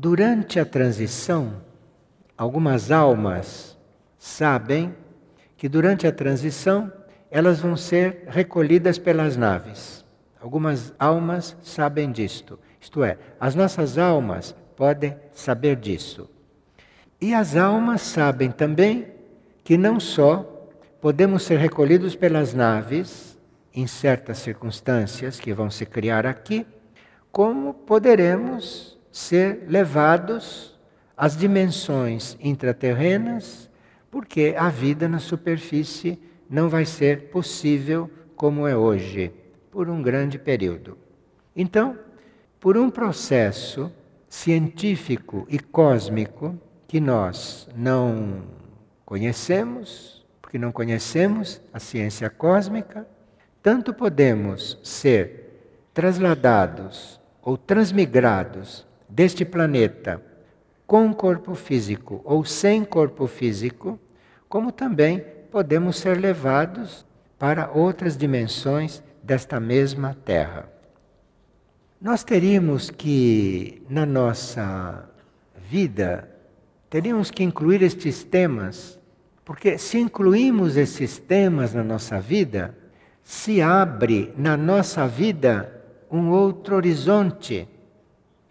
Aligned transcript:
Durante 0.00 0.60
a 0.60 0.64
transição, 0.64 1.54
algumas 2.36 2.92
almas 2.92 3.76
sabem 4.16 4.94
que 5.56 5.68
durante 5.68 6.06
a 6.06 6.12
transição 6.12 6.92
elas 7.28 7.58
vão 7.58 7.76
ser 7.76 8.22
recolhidas 8.28 8.96
pelas 8.96 9.36
naves. 9.36 10.04
Algumas 10.40 10.94
almas 11.00 11.56
sabem 11.64 12.12
disto. 12.12 12.60
Isto 12.80 13.02
é, 13.02 13.18
as 13.40 13.56
nossas 13.56 13.98
almas 13.98 14.54
podem 14.76 15.16
saber 15.32 15.74
disso. 15.74 16.30
E 17.20 17.34
as 17.34 17.56
almas 17.56 18.02
sabem 18.02 18.52
também 18.52 19.08
que 19.64 19.76
não 19.76 19.98
só 19.98 20.70
podemos 21.00 21.42
ser 21.42 21.58
recolhidos 21.58 22.14
pelas 22.14 22.54
naves 22.54 23.36
em 23.74 23.88
certas 23.88 24.38
circunstâncias 24.38 25.40
que 25.40 25.52
vão 25.52 25.68
se 25.68 25.84
criar 25.84 26.24
aqui, 26.24 26.64
como 27.32 27.74
poderemos 27.74 28.96
ser 29.10 29.64
levados 29.68 30.78
às 31.16 31.36
dimensões 31.36 32.36
intraterrenas, 32.40 33.68
porque 34.10 34.54
a 34.56 34.68
vida 34.68 35.08
na 35.08 35.18
superfície 35.18 36.18
não 36.48 36.68
vai 36.68 36.84
ser 36.84 37.30
possível 37.30 38.10
como 38.34 38.66
é 38.66 38.76
hoje, 38.76 39.32
por 39.70 39.90
um 39.90 40.00
grande 40.00 40.38
período. 40.38 40.96
Então, 41.54 41.98
por 42.60 42.76
um 42.76 42.88
processo 42.88 43.92
científico 44.28 45.46
e 45.48 45.58
cósmico 45.58 46.58
que 46.86 47.00
nós 47.00 47.68
não 47.76 48.44
conhecemos, 49.04 50.26
porque 50.40 50.58
não 50.58 50.72
conhecemos 50.72 51.60
a 51.72 51.78
ciência 51.78 52.30
cósmica, 52.30 53.06
tanto 53.62 53.92
podemos 53.92 54.78
ser 54.82 55.88
trasladados 55.92 57.20
ou 57.42 57.56
transmigrados 57.56 58.87
deste 59.08 59.44
planeta 59.44 60.22
com 60.86 61.12
corpo 61.12 61.54
físico 61.54 62.20
ou 62.24 62.44
sem 62.44 62.84
corpo 62.84 63.26
físico, 63.26 63.98
como 64.48 64.72
também 64.72 65.22
podemos 65.50 65.98
ser 65.98 66.18
levados 66.18 67.04
para 67.38 67.70
outras 67.70 68.16
dimensões 68.16 69.02
desta 69.22 69.60
mesma 69.60 70.16
Terra. 70.24 70.68
Nós 72.00 72.24
teríamos 72.24 72.90
que, 72.90 73.82
na 73.88 74.06
nossa 74.06 75.10
vida, 75.68 76.28
teríamos 76.88 77.30
que 77.30 77.42
incluir 77.42 77.82
estes 77.82 78.24
temas, 78.24 78.98
porque 79.44 79.76
se 79.76 79.98
incluímos 79.98 80.76
esses 80.76 81.18
temas 81.18 81.74
na 81.74 81.84
nossa 81.84 82.20
vida, 82.20 82.74
se 83.22 83.60
abre 83.60 84.32
na 84.38 84.56
nossa 84.56 85.06
vida 85.06 85.70
um 86.10 86.30
outro 86.30 86.76
horizonte 86.76 87.68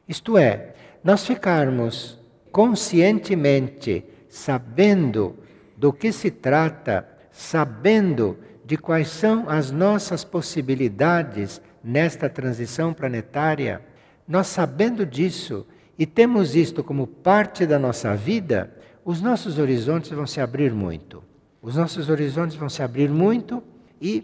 isto 0.07 0.37
é, 0.37 0.73
nós 1.03 1.25
ficarmos 1.25 2.19
conscientemente 2.51 4.03
sabendo 4.29 5.35
do 5.75 5.91
que 5.91 6.11
se 6.11 6.31
trata, 6.31 7.07
sabendo 7.31 8.37
de 8.65 8.77
quais 8.77 9.09
são 9.09 9.49
as 9.49 9.71
nossas 9.71 10.23
possibilidades 10.23 11.61
nesta 11.83 12.29
transição 12.29 12.93
planetária, 12.93 13.81
nós 14.27 14.47
sabendo 14.47 15.05
disso 15.05 15.65
e 15.97 16.05
temos 16.05 16.55
isto 16.55 16.83
como 16.83 17.07
parte 17.07 17.65
da 17.65 17.79
nossa 17.79 18.15
vida, 18.15 18.71
os 19.05 19.21
nossos 19.21 19.57
horizontes 19.57 20.11
vão 20.11 20.27
se 20.27 20.41
abrir 20.41 20.73
muito. 20.73 21.23
Os 21.61 21.75
nossos 21.75 22.09
horizontes 22.09 22.55
vão 22.55 22.69
se 22.69 22.83
abrir 22.83 23.09
muito 23.09 23.63
e 24.01 24.21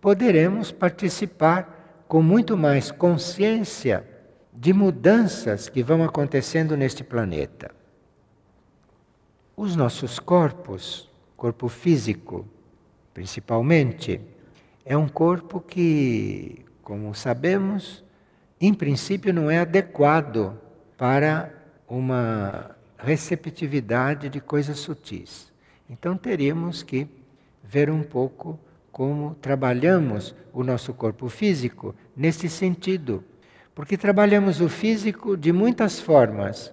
poderemos 0.00 0.70
participar 0.70 2.04
com 2.06 2.22
muito 2.22 2.56
mais 2.56 2.90
consciência 2.90 4.04
de 4.60 4.74
mudanças 4.74 5.70
que 5.70 5.82
vão 5.82 6.04
acontecendo 6.04 6.76
neste 6.76 7.02
planeta. 7.02 7.70
Os 9.56 9.74
nossos 9.74 10.18
corpos, 10.18 11.08
corpo 11.34 11.66
físico, 11.66 12.46
principalmente, 13.14 14.20
é 14.84 14.94
um 14.94 15.08
corpo 15.08 15.62
que, 15.62 16.62
como 16.82 17.14
sabemos, 17.14 18.04
em 18.60 18.74
princípio 18.74 19.32
não 19.32 19.50
é 19.50 19.60
adequado 19.60 20.60
para 20.94 21.54
uma 21.88 22.76
receptividade 22.98 24.28
de 24.28 24.42
coisas 24.42 24.78
sutis. 24.78 25.50
Então 25.88 26.18
teríamos 26.18 26.82
que 26.82 27.08
ver 27.64 27.88
um 27.88 28.02
pouco 28.02 28.60
como 28.92 29.34
trabalhamos 29.36 30.34
o 30.52 30.62
nosso 30.62 30.92
corpo 30.92 31.30
físico 31.30 31.94
nesse 32.14 32.46
sentido 32.46 33.24
porque 33.80 33.96
trabalhamos 33.96 34.60
o 34.60 34.68
físico 34.68 35.38
de 35.38 35.54
muitas 35.54 35.98
formas. 35.98 36.70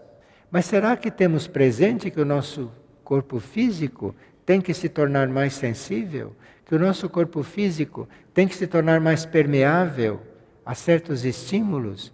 Mas 0.51 0.66
será 0.66 0.97
que 0.97 1.09
temos 1.09 1.47
presente 1.47 2.12
que 2.12 2.19
o 2.19 2.25
nosso 2.25 2.69
corpo 3.01 3.40
físico 3.40 4.13
tem 4.45 4.59
que 4.59 4.73
se 4.73 4.90
tornar 4.90 5.29
mais 5.29 5.53
sensível? 5.53 6.35
Que 6.66 6.75
o 6.75 6.79
nosso 6.79 7.07
corpo 7.07 7.44
físico 7.44 8.09
tem 8.34 8.45
que 8.45 8.53
se 8.53 8.68
tornar 8.68 9.00
mais 9.00 9.25
permeável 9.25 10.19
a 10.66 10.75
certos 10.75 11.23
estímulos? 11.23 12.12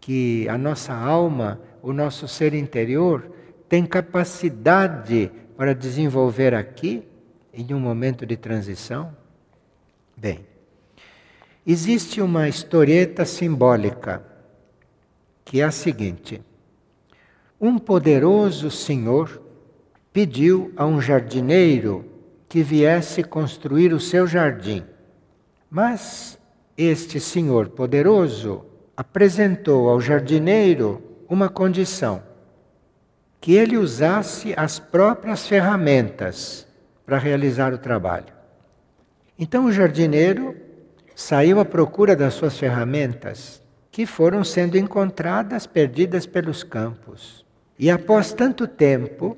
Que 0.00 0.48
a 0.48 0.56
nossa 0.56 0.94
alma, 0.94 1.60
o 1.82 1.92
nosso 1.92 2.26
ser 2.26 2.54
interior, 2.54 3.30
tem 3.68 3.84
capacidade 3.84 5.30
para 5.54 5.74
desenvolver 5.74 6.54
aqui, 6.54 7.06
em 7.52 7.74
um 7.74 7.78
momento 7.78 8.24
de 8.24 8.38
transição? 8.38 9.14
Bem, 10.16 10.46
existe 11.66 12.22
uma 12.22 12.48
historieta 12.48 13.26
simbólica 13.26 14.29
que 15.50 15.60
é 15.60 15.64
a 15.64 15.72
seguinte: 15.72 16.40
Um 17.60 17.76
poderoso 17.76 18.70
senhor 18.70 19.42
pediu 20.12 20.72
a 20.76 20.86
um 20.86 21.00
jardineiro 21.00 22.04
que 22.48 22.62
viesse 22.62 23.24
construir 23.24 23.92
o 23.92 23.98
seu 23.98 24.28
jardim. 24.28 24.84
Mas 25.68 26.38
este 26.78 27.18
senhor 27.18 27.70
poderoso 27.70 28.64
apresentou 28.96 29.88
ao 29.88 30.00
jardineiro 30.00 31.02
uma 31.28 31.48
condição: 31.48 32.22
que 33.40 33.54
ele 33.54 33.76
usasse 33.76 34.54
as 34.56 34.78
próprias 34.78 35.48
ferramentas 35.48 36.64
para 37.04 37.18
realizar 37.18 37.74
o 37.74 37.78
trabalho. 37.78 38.32
Então 39.36 39.64
o 39.64 39.72
jardineiro 39.72 40.54
saiu 41.12 41.58
à 41.58 41.64
procura 41.64 42.14
das 42.14 42.34
suas 42.34 42.56
ferramentas 42.56 43.60
que 43.90 44.06
foram 44.06 44.44
sendo 44.44 44.78
encontradas 44.78 45.66
perdidas 45.66 46.26
pelos 46.26 46.62
campos. 46.62 47.44
E 47.78 47.90
após 47.90 48.32
tanto 48.32 48.66
tempo 48.66 49.36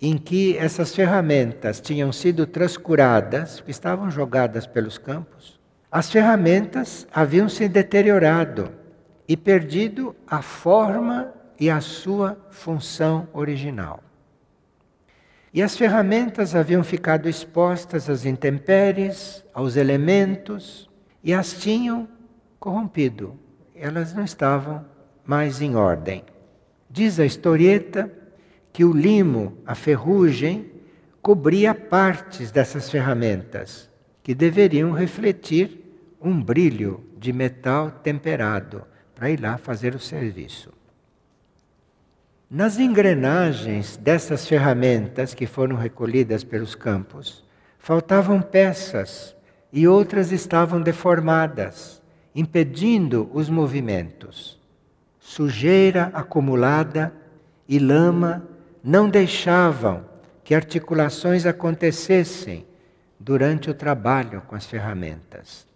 em 0.00 0.16
que 0.16 0.56
essas 0.56 0.94
ferramentas 0.94 1.80
tinham 1.80 2.10
sido 2.10 2.46
transcuradas, 2.46 3.62
estavam 3.68 4.10
jogadas 4.10 4.66
pelos 4.66 4.98
campos, 4.98 5.60
as 5.90 6.10
ferramentas 6.10 7.06
haviam 7.12 7.48
se 7.48 7.68
deteriorado 7.68 8.72
e 9.28 9.36
perdido 9.36 10.16
a 10.26 10.40
forma 10.42 11.32
e 11.60 11.68
a 11.70 11.80
sua 11.80 12.36
função 12.50 13.28
original. 13.32 14.02
E 15.54 15.62
as 15.62 15.76
ferramentas 15.76 16.54
haviam 16.54 16.82
ficado 16.82 17.28
expostas 17.28 18.08
às 18.08 18.24
intempéries, 18.24 19.44
aos 19.52 19.76
elementos, 19.76 20.88
e 21.22 21.34
as 21.34 21.52
tinham 21.52 22.08
corrompido, 22.58 23.38
elas 23.82 24.14
não 24.14 24.22
estavam 24.22 24.84
mais 25.26 25.60
em 25.60 25.74
ordem. 25.74 26.22
Diz 26.88 27.18
a 27.18 27.26
historieta 27.26 28.08
que 28.72 28.84
o 28.84 28.92
limo, 28.92 29.58
a 29.66 29.74
ferrugem, 29.74 30.70
cobria 31.20 31.74
partes 31.74 32.52
dessas 32.52 32.88
ferramentas, 32.88 33.90
que 34.22 34.36
deveriam 34.36 34.92
refletir 34.92 35.80
um 36.20 36.40
brilho 36.40 37.04
de 37.18 37.32
metal 37.32 37.90
temperado 37.90 38.84
para 39.16 39.30
ir 39.30 39.40
lá 39.40 39.58
fazer 39.58 39.96
o 39.96 39.98
serviço. 39.98 40.72
Nas 42.48 42.78
engrenagens 42.78 43.96
dessas 43.96 44.46
ferramentas 44.46 45.34
que 45.34 45.46
foram 45.46 45.74
recolhidas 45.74 46.44
pelos 46.44 46.76
campos, 46.76 47.44
faltavam 47.80 48.40
peças 48.40 49.34
e 49.72 49.88
outras 49.88 50.30
estavam 50.30 50.80
deformadas 50.80 52.01
impedindo 52.34 53.30
os 53.32 53.48
movimentos. 53.48 54.58
Sujeira 55.20 56.10
acumulada 56.14 57.12
e 57.68 57.78
lama 57.78 58.46
não 58.82 59.08
deixavam 59.08 60.04
que 60.42 60.54
articulações 60.54 61.46
acontecessem 61.46 62.66
durante 63.18 63.70
o 63.70 63.74
trabalho 63.74 64.42
com 64.46 64.54
as 64.54 64.66
ferramentas. 64.66 65.66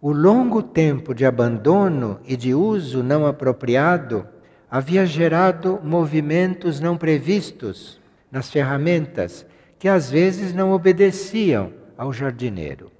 O 0.00 0.12
longo 0.12 0.62
tempo 0.62 1.14
de 1.14 1.24
abandono 1.24 2.20
e 2.24 2.36
de 2.36 2.54
uso 2.54 3.02
não 3.02 3.26
apropriado 3.26 4.26
havia 4.70 5.06
gerado 5.06 5.80
movimentos 5.82 6.78
não 6.78 6.96
previstos 6.96 7.98
nas 8.30 8.50
ferramentas 8.50 9.46
que 9.78 9.88
às 9.88 10.10
vezes 10.10 10.52
não 10.52 10.72
obedeciam 10.72 11.72
ao 11.96 12.12
jardineiro. 12.12 12.92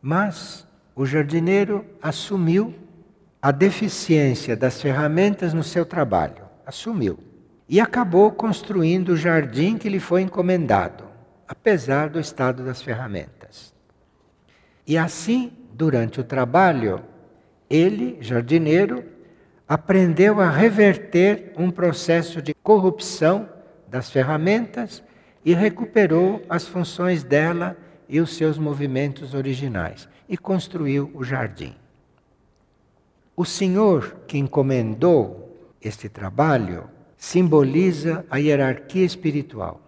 Mas 0.00 0.66
o 0.94 1.06
jardineiro 1.06 1.84
assumiu 2.00 2.74
a 3.40 3.50
deficiência 3.50 4.56
das 4.56 4.80
ferramentas 4.80 5.52
no 5.52 5.64
seu 5.64 5.84
trabalho, 5.84 6.44
assumiu. 6.66 7.18
E 7.68 7.80
acabou 7.80 8.30
construindo 8.30 9.10
o 9.10 9.16
jardim 9.16 9.78
que 9.78 9.88
lhe 9.88 9.98
foi 9.98 10.22
encomendado, 10.22 11.04
apesar 11.48 12.10
do 12.10 12.20
estado 12.20 12.64
das 12.64 12.82
ferramentas. 12.82 13.72
E 14.86 14.98
assim, 14.98 15.52
durante 15.72 16.20
o 16.20 16.24
trabalho, 16.24 17.02
ele, 17.70 18.18
jardineiro, 18.20 19.04
aprendeu 19.66 20.40
a 20.40 20.50
reverter 20.50 21.52
um 21.56 21.70
processo 21.70 22.42
de 22.42 22.52
corrupção 22.52 23.48
das 23.88 24.10
ferramentas 24.10 25.02
e 25.44 25.54
recuperou 25.54 26.44
as 26.48 26.68
funções 26.68 27.24
dela 27.24 27.76
e 28.08 28.20
os 28.20 28.36
seus 28.36 28.58
movimentos 28.58 29.32
originais 29.32 30.08
e 30.32 30.36
construiu 30.38 31.10
o 31.12 31.22
jardim. 31.22 31.74
O 33.36 33.44
Senhor 33.44 34.16
que 34.26 34.38
encomendou 34.38 35.68
este 35.78 36.08
trabalho 36.08 36.88
simboliza 37.18 38.24
a 38.30 38.38
hierarquia 38.38 39.04
espiritual. 39.04 39.78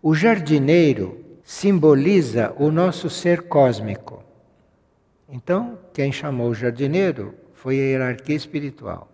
O 0.00 0.14
jardineiro 0.14 1.22
simboliza 1.44 2.54
o 2.58 2.70
nosso 2.70 3.10
ser 3.10 3.42
cósmico. 3.42 4.24
Então, 5.28 5.78
quem 5.92 6.10
chamou 6.10 6.48
o 6.48 6.54
jardineiro 6.54 7.34
foi 7.52 7.78
a 7.78 7.84
hierarquia 7.84 8.36
espiritual. 8.36 9.12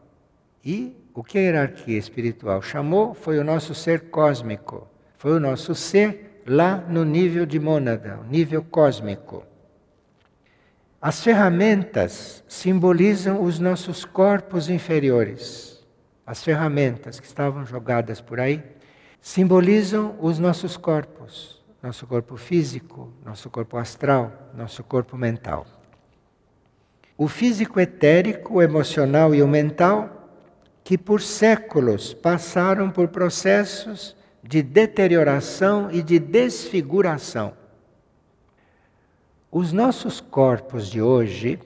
E 0.65 0.97
o 1.13 1.25
que 1.25 1.37
a 1.37 1.41
hierarquia 1.41 1.99
espiritual 1.99 2.63
chamou 2.63 3.13
foi 3.13 3.41
o 3.41 3.45
nosso 3.45 3.75
ser 3.75 4.03
cósmico, 4.03 4.87
foi 5.17 5.33
o 5.33 5.41
nosso 5.41 5.75
ser 5.75 6.43
lá 6.47 6.77
no 6.77 7.05
nível 7.05 7.45
de 7.45 7.59
mônada, 7.59 8.21
nível 8.31 8.63
cósmico. 8.63 9.45
As 11.07 11.23
ferramentas 11.23 12.43
simbolizam 12.49 13.43
os 13.43 13.59
nossos 13.59 14.07
corpos 14.07 14.71
inferiores. 14.71 15.85
As 16.27 16.43
ferramentas 16.43 17.21
que 17.21 17.27
estavam 17.27 17.67
jogadas 17.67 18.23
por 18.23 18.41
aí 18.41 18.65
simbolizam 19.21 20.17
os 20.19 20.39
nossos 20.39 20.79
corpos, 20.79 21.63
nosso 21.83 22.07
corpo 22.07 22.39
físico, 22.39 23.13
nosso 23.23 23.51
corpo 23.51 23.77
astral, 23.77 24.33
nosso 24.57 24.83
corpo 24.83 25.15
mental. 25.15 25.67
O 27.19 27.29
físico 27.29 27.79
etérico, 27.79 28.55
o 28.55 28.63
emocional 28.63 29.35
e 29.35 29.43
o 29.43 29.47
mental, 29.47 30.31
que 30.83 30.97
por 30.97 31.21
séculos 31.21 32.15
passaram 32.15 32.91
por 32.91 33.09
processos 33.09 34.17
de 34.43 34.63
deterioração 34.63 35.91
e 35.91 36.03
de 36.03 36.19
desfiguração. 36.19 37.53
Os 39.57 39.73
nossos 39.73 40.21
corpos 40.21 40.89
de 40.89 41.01
hoje 41.01 41.61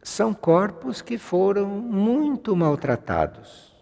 são 0.00 0.32
corpos 0.32 1.02
que 1.02 1.18
foram 1.18 1.66
muito 1.66 2.54
maltratados. 2.54 3.74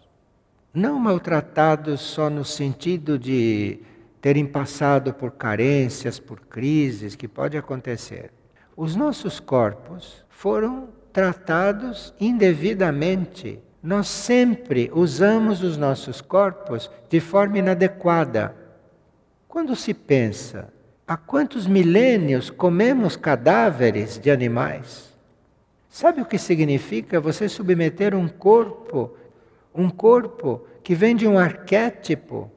Não 0.73 0.97
maltratados 0.97 2.01
só 2.01 2.31
no 2.31 2.43
sentido 2.43 3.19
de 3.19 3.79
terem 4.19 4.43
passado 4.43 5.13
por 5.13 5.33
carências, 5.33 6.19
por 6.19 6.39
crises, 6.39 7.15
que 7.15 7.27
pode 7.27 7.55
acontecer. 7.55 8.31
Os 8.75 8.95
nossos 8.95 9.39
corpos 9.39 10.25
foram 10.29 10.89
tratados 11.13 12.11
indevidamente. 12.19 13.59
Nós 13.83 14.07
sempre 14.07 14.89
usamos 14.91 15.61
os 15.61 15.77
nossos 15.77 16.21
corpos 16.21 16.89
de 17.07 17.19
forma 17.19 17.59
inadequada. 17.59 18.55
Quando 19.47 19.75
se 19.75 19.93
pensa 19.93 20.73
Há 21.13 21.17
quantos 21.17 21.67
milênios 21.67 22.49
comemos 22.49 23.15
cadáveres 23.15 24.17
de 24.17 24.31
animais? 24.31 25.13
Sabe 25.87 26.19
o 26.21 26.25
que 26.25 26.39
significa 26.39 27.21
você 27.21 27.47
submeter 27.47 28.15
um 28.15 28.27
corpo, 28.27 29.15
um 29.75 29.91
corpo 29.91 30.65
que 30.81 30.95
vem 30.95 31.15
de 31.15 31.27
um 31.27 31.37
arquétipo, 31.37 32.49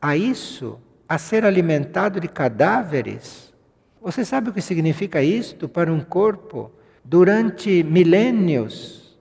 a 0.00 0.16
isso, 0.16 0.80
a 1.08 1.16
ser 1.16 1.44
alimentado 1.44 2.18
de 2.18 2.26
cadáveres? 2.26 3.54
Você 4.00 4.24
sabe 4.24 4.50
o 4.50 4.52
que 4.52 4.60
significa 4.60 5.22
isto 5.22 5.68
para 5.68 5.92
um 5.92 6.00
corpo 6.00 6.72
durante 7.04 7.84
milênios? 7.84 9.16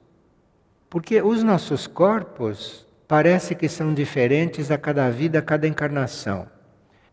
Porque 0.90 1.22
os 1.22 1.44
nossos 1.44 1.86
corpos 1.86 2.84
parece 3.08 3.54
que 3.54 3.70
são 3.70 3.94
diferentes 3.94 4.72
a 4.72 4.78
cada 4.80 5.08
vida, 5.12 5.38
a 5.38 5.44
cada 5.44 5.68
encarnação. 5.68 6.48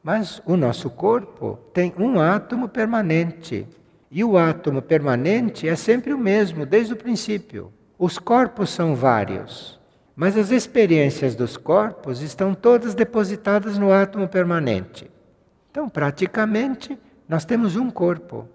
Mas 0.02 0.40
o 0.46 0.56
nosso 0.56 0.88
corpo 0.90 1.58
tem 1.72 1.92
um 1.98 2.20
átomo 2.20 2.68
permanente. 2.68 3.66
E 4.10 4.24
o 4.24 4.38
átomo 4.38 4.80
permanente 4.80 5.68
é 5.68 5.76
sempre 5.76 6.12
o 6.12 6.18
mesmo, 6.18 6.64
desde 6.64 6.94
o 6.94 6.96
princípio. 6.96 7.72
Os 7.98 8.18
corpos 8.18 8.70
são 8.70 8.94
vários, 8.94 9.78
mas 10.14 10.36
as 10.36 10.50
experiências 10.50 11.34
dos 11.34 11.56
corpos 11.56 12.22
estão 12.22 12.54
todas 12.54 12.94
depositadas 12.94 13.76
no 13.76 13.92
átomo 13.92 14.28
permanente. 14.28 15.10
Então, 15.70 15.88
praticamente, 15.88 16.98
nós 17.28 17.44
temos 17.44 17.76
um 17.76 17.90
corpo 17.90 18.48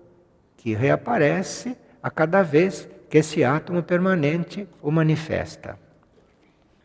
que 0.57 0.73
reaparece 0.73 1.77
a 2.01 2.09
cada 2.09 2.41
vez 2.41 2.87
que 3.09 3.17
esse 3.17 3.43
átomo 3.43 3.83
permanente 3.83 4.67
o 4.81 4.89
manifesta. 4.89 5.77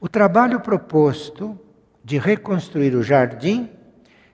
O 0.01 0.09
trabalho 0.09 0.61
proposto 0.61 1.59
de 2.05 2.19
reconstruir 2.19 2.95
o 2.95 3.03
jardim 3.03 3.71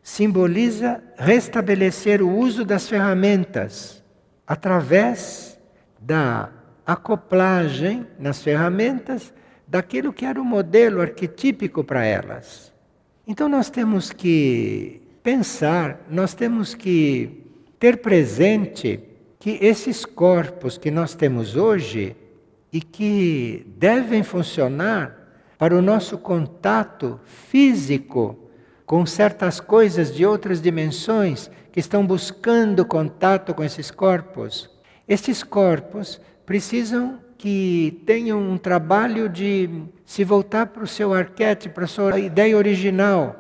simboliza 0.05 1.03
restabelecer 1.17 2.21
o 2.21 2.31
uso 2.31 2.63
das 2.63 2.87
ferramentas 2.87 4.05
através 4.47 5.59
da 5.99 6.51
acoplagem 6.87 8.07
nas 8.19 8.43
ferramentas 8.43 9.33
daquilo 9.67 10.13
que 10.13 10.27
era 10.27 10.39
o 10.39 10.45
modelo 10.45 11.01
arquetípico 11.01 11.83
para 11.83 12.05
elas. 12.05 12.71
Então 13.27 13.49
nós 13.49 13.71
temos 13.71 14.13
que 14.13 15.01
pensar, 15.23 16.05
nós 16.11 16.35
temos 16.35 16.75
que 16.75 17.43
ter 17.81 17.97
presente 17.97 19.01
que 19.41 19.59
esses 19.63 20.05
corpos 20.05 20.77
que 20.77 20.91
nós 20.91 21.15
temos 21.15 21.57
hoje 21.57 22.15
e 22.71 22.83
que 22.83 23.67
devem 23.79 24.23
funcionar 24.23 25.17
para 25.57 25.75
o 25.75 25.81
nosso 25.81 26.19
contato 26.19 27.19
físico 27.25 28.44
com 28.87 29.07
certas 29.07 29.61
coisas 29.61 30.15
de 30.15 30.27
outras 30.27 30.61
dimensões 30.61 31.51
que 31.73 31.81
estão 31.81 32.07
buscando 32.07 32.85
contato 32.85 33.55
com 33.55 33.65
esses 33.65 33.91
corpos. 33.91 34.71
Estes 35.09 35.43
corpos 35.43 36.21
precisam 36.47 37.19
que 37.37 38.03
tenham 38.07 38.41
um 38.41 38.57
trabalho 38.57 39.29
de 39.29 39.85
se 40.05 40.25
voltar 40.25 40.67
para 40.67 40.85
o 40.85 40.87
seu 40.87 41.13
arquétipo, 41.13 41.75
para 41.75 41.85
a 41.85 41.89
sua 41.89 42.19
ideia 42.19 42.57
original. 42.57 43.37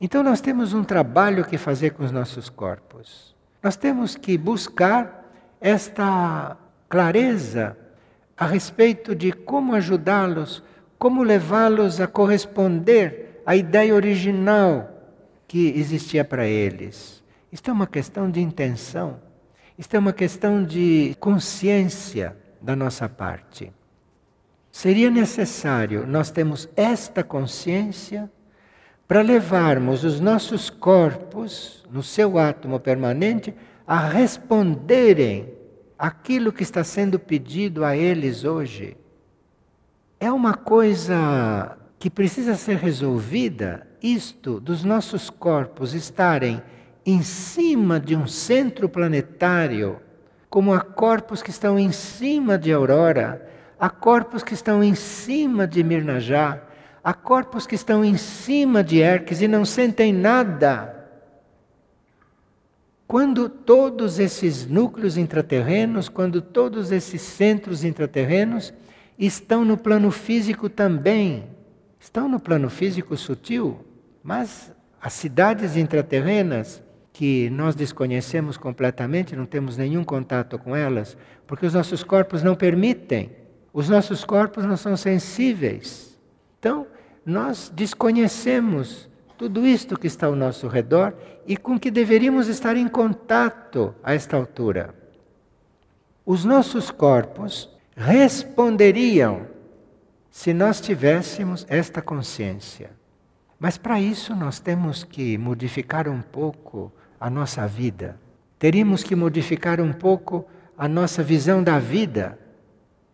Então 0.00 0.22
nós 0.22 0.40
temos 0.40 0.72
um 0.72 0.84
trabalho 0.84 1.44
que 1.44 1.58
fazer 1.58 1.90
com 1.90 2.04
os 2.04 2.12
nossos 2.12 2.48
corpos. 2.48 3.34
Nós 3.62 3.76
temos 3.76 4.16
que 4.16 4.36
buscar 4.36 5.24
esta 5.60 6.56
clareza 6.88 7.76
a 8.36 8.46
respeito 8.46 9.14
de 9.14 9.32
como 9.32 9.74
ajudá-los, 9.74 10.62
como 10.98 11.22
levá-los 11.22 12.00
a 12.00 12.06
corresponder 12.06 13.23
a 13.46 13.54
ideia 13.56 13.94
original 13.94 14.90
que 15.46 15.68
existia 15.76 16.24
para 16.24 16.46
eles. 16.46 17.22
Isto 17.52 17.70
é 17.70 17.72
uma 17.72 17.86
questão 17.86 18.30
de 18.30 18.40
intenção, 18.40 19.20
isto 19.78 19.94
é 19.94 19.98
uma 19.98 20.12
questão 20.12 20.64
de 20.64 21.16
consciência 21.20 22.36
da 22.60 22.74
nossa 22.74 23.08
parte. 23.08 23.72
Seria 24.72 25.10
necessário 25.10 26.06
nós 26.06 26.30
termos 26.30 26.68
esta 26.74 27.22
consciência 27.22 28.30
para 29.06 29.20
levarmos 29.20 30.02
os 30.02 30.18
nossos 30.18 30.70
corpos, 30.70 31.84
no 31.90 32.02
seu 32.02 32.38
átomo 32.38 32.80
permanente, 32.80 33.54
a 33.86 34.08
responderem 34.08 35.52
aquilo 35.98 36.52
que 36.52 36.62
está 36.62 36.82
sendo 36.82 37.18
pedido 37.18 37.84
a 37.84 37.96
eles 37.96 38.44
hoje. 38.44 38.96
É 40.18 40.32
uma 40.32 40.54
coisa 40.54 41.78
que 42.04 42.10
precisa 42.10 42.54
ser 42.54 42.76
resolvida, 42.76 43.86
isto 44.02 44.60
dos 44.60 44.84
nossos 44.84 45.30
corpos 45.30 45.94
estarem 45.94 46.62
em 47.06 47.22
cima 47.22 47.98
de 47.98 48.14
um 48.14 48.26
centro 48.26 48.90
planetário, 48.90 49.98
como 50.50 50.74
há 50.74 50.80
corpos 50.80 51.40
que 51.40 51.48
estão 51.48 51.78
em 51.78 51.90
cima 51.92 52.58
de 52.58 52.70
Aurora, 52.70 53.48
há 53.80 53.88
corpos 53.88 54.42
que 54.42 54.52
estão 54.52 54.84
em 54.84 54.94
cima 54.94 55.66
de 55.66 55.82
Mirnajá, 55.82 56.62
há 57.02 57.14
corpos 57.14 57.66
que 57.66 57.74
estão 57.74 58.04
em 58.04 58.18
cima 58.18 58.84
de 58.84 58.98
Erques 58.98 59.40
e 59.40 59.48
não 59.48 59.64
sentem 59.64 60.12
nada. 60.12 61.08
Quando 63.06 63.48
todos 63.48 64.18
esses 64.18 64.66
núcleos 64.66 65.16
intraterrenos, 65.16 66.10
quando 66.10 66.42
todos 66.42 66.92
esses 66.92 67.22
centros 67.22 67.82
intraterrenos 67.82 68.74
estão 69.18 69.64
no 69.64 69.78
plano 69.78 70.10
físico 70.10 70.68
também, 70.68 71.54
estão 72.04 72.28
no 72.28 72.38
plano 72.38 72.68
físico 72.68 73.16
sutil, 73.16 73.82
mas 74.22 74.70
as 75.00 75.14
cidades 75.14 75.74
intraterrenas, 75.74 76.82
que 77.14 77.48
nós 77.48 77.74
desconhecemos 77.74 78.58
completamente, 78.58 79.34
não 79.34 79.46
temos 79.46 79.78
nenhum 79.78 80.04
contato 80.04 80.58
com 80.58 80.76
elas, 80.76 81.16
porque 81.46 81.64
os 81.64 81.72
nossos 81.72 82.04
corpos 82.04 82.42
não 82.42 82.54
permitem. 82.54 83.30
Os 83.72 83.88
nossos 83.88 84.22
corpos 84.22 84.66
não 84.66 84.76
são 84.76 84.96
sensíveis. 84.98 86.20
Então, 86.58 86.86
nós 87.24 87.72
desconhecemos 87.74 89.08
tudo 89.38 89.66
isto 89.66 89.98
que 89.98 90.06
está 90.06 90.26
ao 90.26 90.36
nosso 90.36 90.68
redor 90.68 91.14
e 91.46 91.56
com 91.56 91.80
que 91.80 91.90
deveríamos 91.90 92.48
estar 92.48 92.76
em 92.76 92.86
contato 92.86 93.94
a 94.02 94.12
esta 94.12 94.36
altura. 94.36 94.94
Os 96.26 96.44
nossos 96.44 96.90
corpos 96.90 97.70
responderiam 97.96 99.53
se 100.34 100.52
nós 100.52 100.80
tivéssemos 100.80 101.64
esta 101.68 102.02
consciência. 102.02 102.90
Mas 103.56 103.78
para 103.78 104.00
isso 104.00 104.34
nós 104.34 104.58
temos 104.58 105.04
que 105.04 105.38
modificar 105.38 106.08
um 106.08 106.20
pouco 106.20 106.92
a 107.20 107.30
nossa 107.30 107.68
vida. 107.68 108.18
Teríamos 108.58 109.04
que 109.04 109.14
modificar 109.14 109.80
um 109.80 109.92
pouco 109.92 110.44
a 110.76 110.88
nossa 110.88 111.22
visão 111.22 111.62
da 111.62 111.78
vida. 111.78 112.36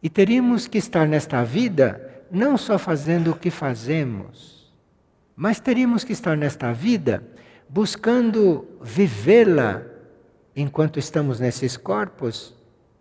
E 0.02 0.08
teríamos 0.08 0.66
que 0.66 0.78
estar 0.78 1.06
nesta 1.06 1.44
vida 1.44 2.24
não 2.30 2.56
só 2.56 2.78
fazendo 2.78 3.32
o 3.32 3.36
que 3.36 3.50
fazemos, 3.50 4.72
mas 5.36 5.60
teríamos 5.60 6.02
que 6.02 6.14
estar 6.14 6.38
nesta 6.38 6.72
vida 6.72 7.22
buscando 7.68 8.66
vivê-la 8.80 9.82
enquanto 10.56 10.98
estamos 10.98 11.38
nesses 11.38 11.76
corpos, 11.76 12.54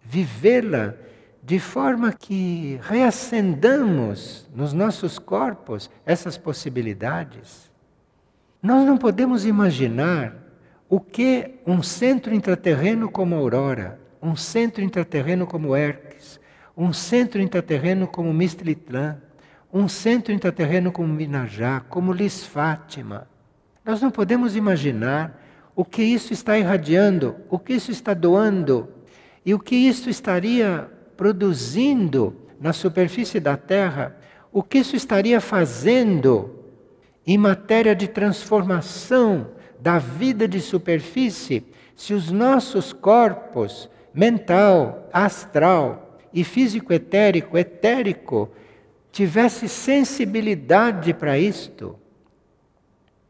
vivê-la 0.04 0.94
de 1.42 1.60
forma 1.60 2.12
que 2.12 2.80
reacendamos 2.84 4.50
nos 4.54 4.74
nossos 4.74 5.18
corpos 5.18 5.90
essas 6.06 6.38
possibilidades. 6.38 7.72
Nós 8.62 8.86
não 8.86 8.98
podemos 8.98 9.46
imaginar 9.46 10.36
o 10.90 11.00
que 11.00 11.60
um 11.66 11.82
centro 11.82 12.34
intraterreno 12.34 13.10
como 13.10 13.36
Aurora, 13.36 14.00
um 14.22 14.36
centro 14.36 14.84
intraterreno 14.84 15.48
como 15.48 15.76
Erques, 15.76 16.40
um 16.76 16.92
centro 16.92 17.42
intraterreno 17.42 18.08
como 18.08 18.34
Mistlitlã, 18.34 19.18
um 19.72 19.88
centro 19.88 20.34
intraterreno 20.34 20.92
como 20.92 21.14
Minajá, 21.14 21.82
como 21.82 22.12
Lis 22.12 22.46
Fátima. 22.46 23.28
Nós 23.86 24.02
não 24.02 24.12
podemos 24.12 24.56
imaginar 24.56 25.40
o 25.76 25.86
que 25.86 26.04
isso 26.04 26.34
está 26.34 26.58
irradiando, 26.58 27.38
o 27.50 27.58
que 27.58 27.74
isso 27.74 27.92
está 27.92 28.14
doando 28.14 28.90
e 29.46 29.54
o 29.54 29.60
que 29.60 29.76
isso 29.76 30.10
estaria 30.10 30.90
produzindo 31.20 32.34
na 32.62 32.72
superfície 32.72 33.42
da 33.42 33.58
Terra, 33.58 34.16
o 34.54 34.64
que 34.64 34.78
isso 34.78 34.96
estaria 34.96 35.42
fazendo 35.42 36.50
em 37.28 37.38
matéria 37.38 37.94
de 37.94 38.08
transformação 38.08 39.50
da 39.82 40.00
vida 40.00 40.48
de 40.48 40.62
superfície 40.62 41.66
se 41.94 42.14
os 42.14 42.32
nossos 42.32 42.94
corpos 42.94 43.90
mental, 44.14 45.10
astral 45.12 46.22
e 46.34 46.42
físico 46.46 46.94
etérico, 46.94 47.58
etérico, 47.58 48.50
tivesse 49.12 49.68
sensibilidade 49.68 51.14
para 51.14 51.38
isto, 51.38 52.00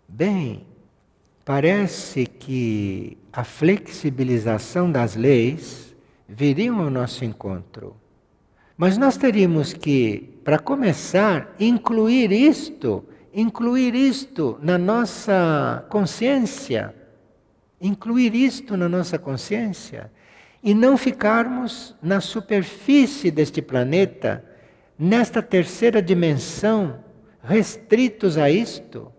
bem, 0.08 0.68
parece 1.44 2.28
que 2.28 3.18
a 3.34 3.44
flexibilização 3.44 4.92
das 4.92 5.16
leis 5.16 5.89
viriam 6.30 6.80
ao 6.80 6.90
nosso 6.92 7.26
encontro. 7.26 7.96
Mas 8.78 8.98
nós 8.98 9.18
teríamos 9.18 9.74
que, 9.74 10.40
para 10.44 10.60
começar, 10.60 11.56
incluir 11.60 12.32
isto, 12.32 13.04
incluir 13.34 13.96
isto 13.96 14.58
na 14.62 14.78
nossa 14.78 15.86
consciência, 15.90 16.94
incluir 17.82 18.36
isto 18.36 18.78
na 18.78 18.88
nossa 18.88 19.18
consciência 19.18 20.12
e 20.64 20.74
não 20.74 20.98
ficarmos 20.98 21.96
na 22.02 22.22
superfície 22.22 23.32
deste 23.32 23.62
planeta 23.62 24.46
nesta 24.98 25.42
terceira 25.42 26.02
dimensão, 26.02 27.00
restritos 27.42 28.38
a 28.38 28.52
isto? 28.52 29.12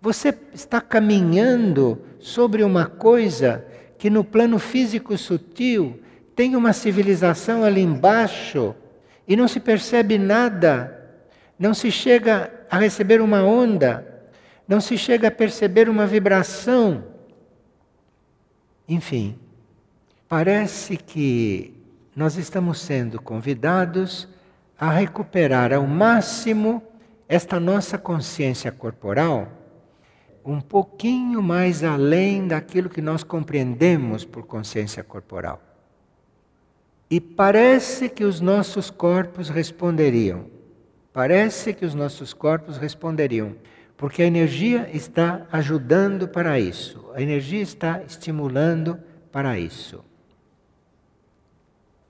Você 0.00 0.34
está 0.52 0.80
caminhando 0.80 2.00
sobre 2.18 2.64
uma 2.64 2.86
coisa 2.86 3.64
que 3.98 4.08
no 4.08 4.24
plano 4.24 4.58
físico 4.58 5.16
sutil 5.18 6.00
tem 6.38 6.54
uma 6.54 6.72
civilização 6.72 7.64
ali 7.64 7.80
embaixo 7.80 8.72
e 9.26 9.34
não 9.34 9.48
se 9.48 9.58
percebe 9.58 10.18
nada, 10.18 11.10
não 11.58 11.74
se 11.74 11.90
chega 11.90 12.48
a 12.70 12.78
receber 12.78 13.20
uma 13.20 13.42
onda, 13.42 14.06
não 14.68 14.80
se 14.80 14.96
chega 14.96 15.26
a 15.26 15.32
perceber 15.32 15.88
uma 15.88 16.06
vibração. 16.06 17.02
Enfim, 18.88 19.36
parece 20.28 20.96
que 20.96 21.74
nós 22.14 22.36
estamos 22.36 22.78
sendo 22.82 23.20
convidados 23.20 24.28
a 24.78 24.92
recuperar 24.92 25.72
ao 25.72 25.88
máximo 25.88 26.80
esta 27.28 27.58
nossa 27.58 27.98
consciência 27.98 28.70
corporal, 28.70 29.48
um 30.44 30.60
pouquinho 30.60 31.42
mais 31.42 31.82
além 31.82 32.46
daquilo 32.46 32.88
que 32.88 33.02
nós 33.02 33.24
compreendemos 33.24 34.24
por 34.24 34.46
consciência 34.46 35.02
corporal. 35.02 35.67
E 37.10 37.20
parece 37.20 38.08
que 38.08 38.24
os 38.24 38.40
nossos 38.40 38.90
corpos 38.90 39.48
responderiam. 39.48 40.46
Parece 41.12 41.72
que 41.72 41.84
os 41.84 41.94
nossos 41.94 42.32
corpos 42.34 42.76
responderiam, 42.76 43.56
porque 43.96 44.22
a 44.22 44.26
energia 44.26 44.88
está 44.92 45.46
ajudando 45.50 46.28
para 46.28 46.60
isso, 46.60 47.10
a 47.14 47.20
energia 47.20 47.62
está 47.62 48.02
estimulando 48.02 49.00
para 49.32 49.58
isso. 49.58 50.04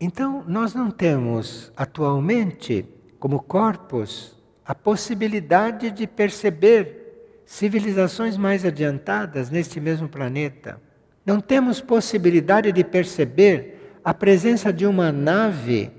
Então, 0.00 0.44
nós 0.46 0.74
não 0.74 0.90
temos 0.90 1.72
atualmente, 1.76 2.84
como 3.18 3.42
corpos, 3.42 4.36
a 4.64 4.74
possibilidade 4.74 5.90
de 5.90 6.06
perceber 6.06 7.40
civilizações 7.46 8.36
mais 8.36 8.64
adiantadas 8.64 9.48
neste 9.48 9.80
mesmo 9.80 10.08
planeta. 10.08 10.80
Não 11.24 11.40
temos 11.40 11.80
possibilidade 11.80 12.70
de 12.70 12.84
perceber 12.84 13.77
a 14.08 14.14
presença 14.14 14.72
de 14.72 14.86
uma 14.86 15.12
nave 15.12 15.90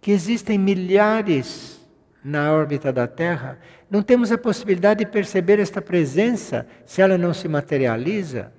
que 0.00 0.10
existem 0.10 0.56
milhares 0.56 1.78
na 2.24 2.50
órbita 2.50 2.90
da 2.90 3.06
Terra. 3.06 3.58
Não 3.90 4.02
temos 4.02 4.32
a 4.32 4.38
possibilidade 4.38 5.04
de 5.04 5.10
perceber 5.10 5.58
esta 5.58 5.82
presença 5.82 6.66
se 6.86 7.02
ela 7.02 7.18
não 7.18 7.34
se 7.34 7.46
materializa. 7.46 8.50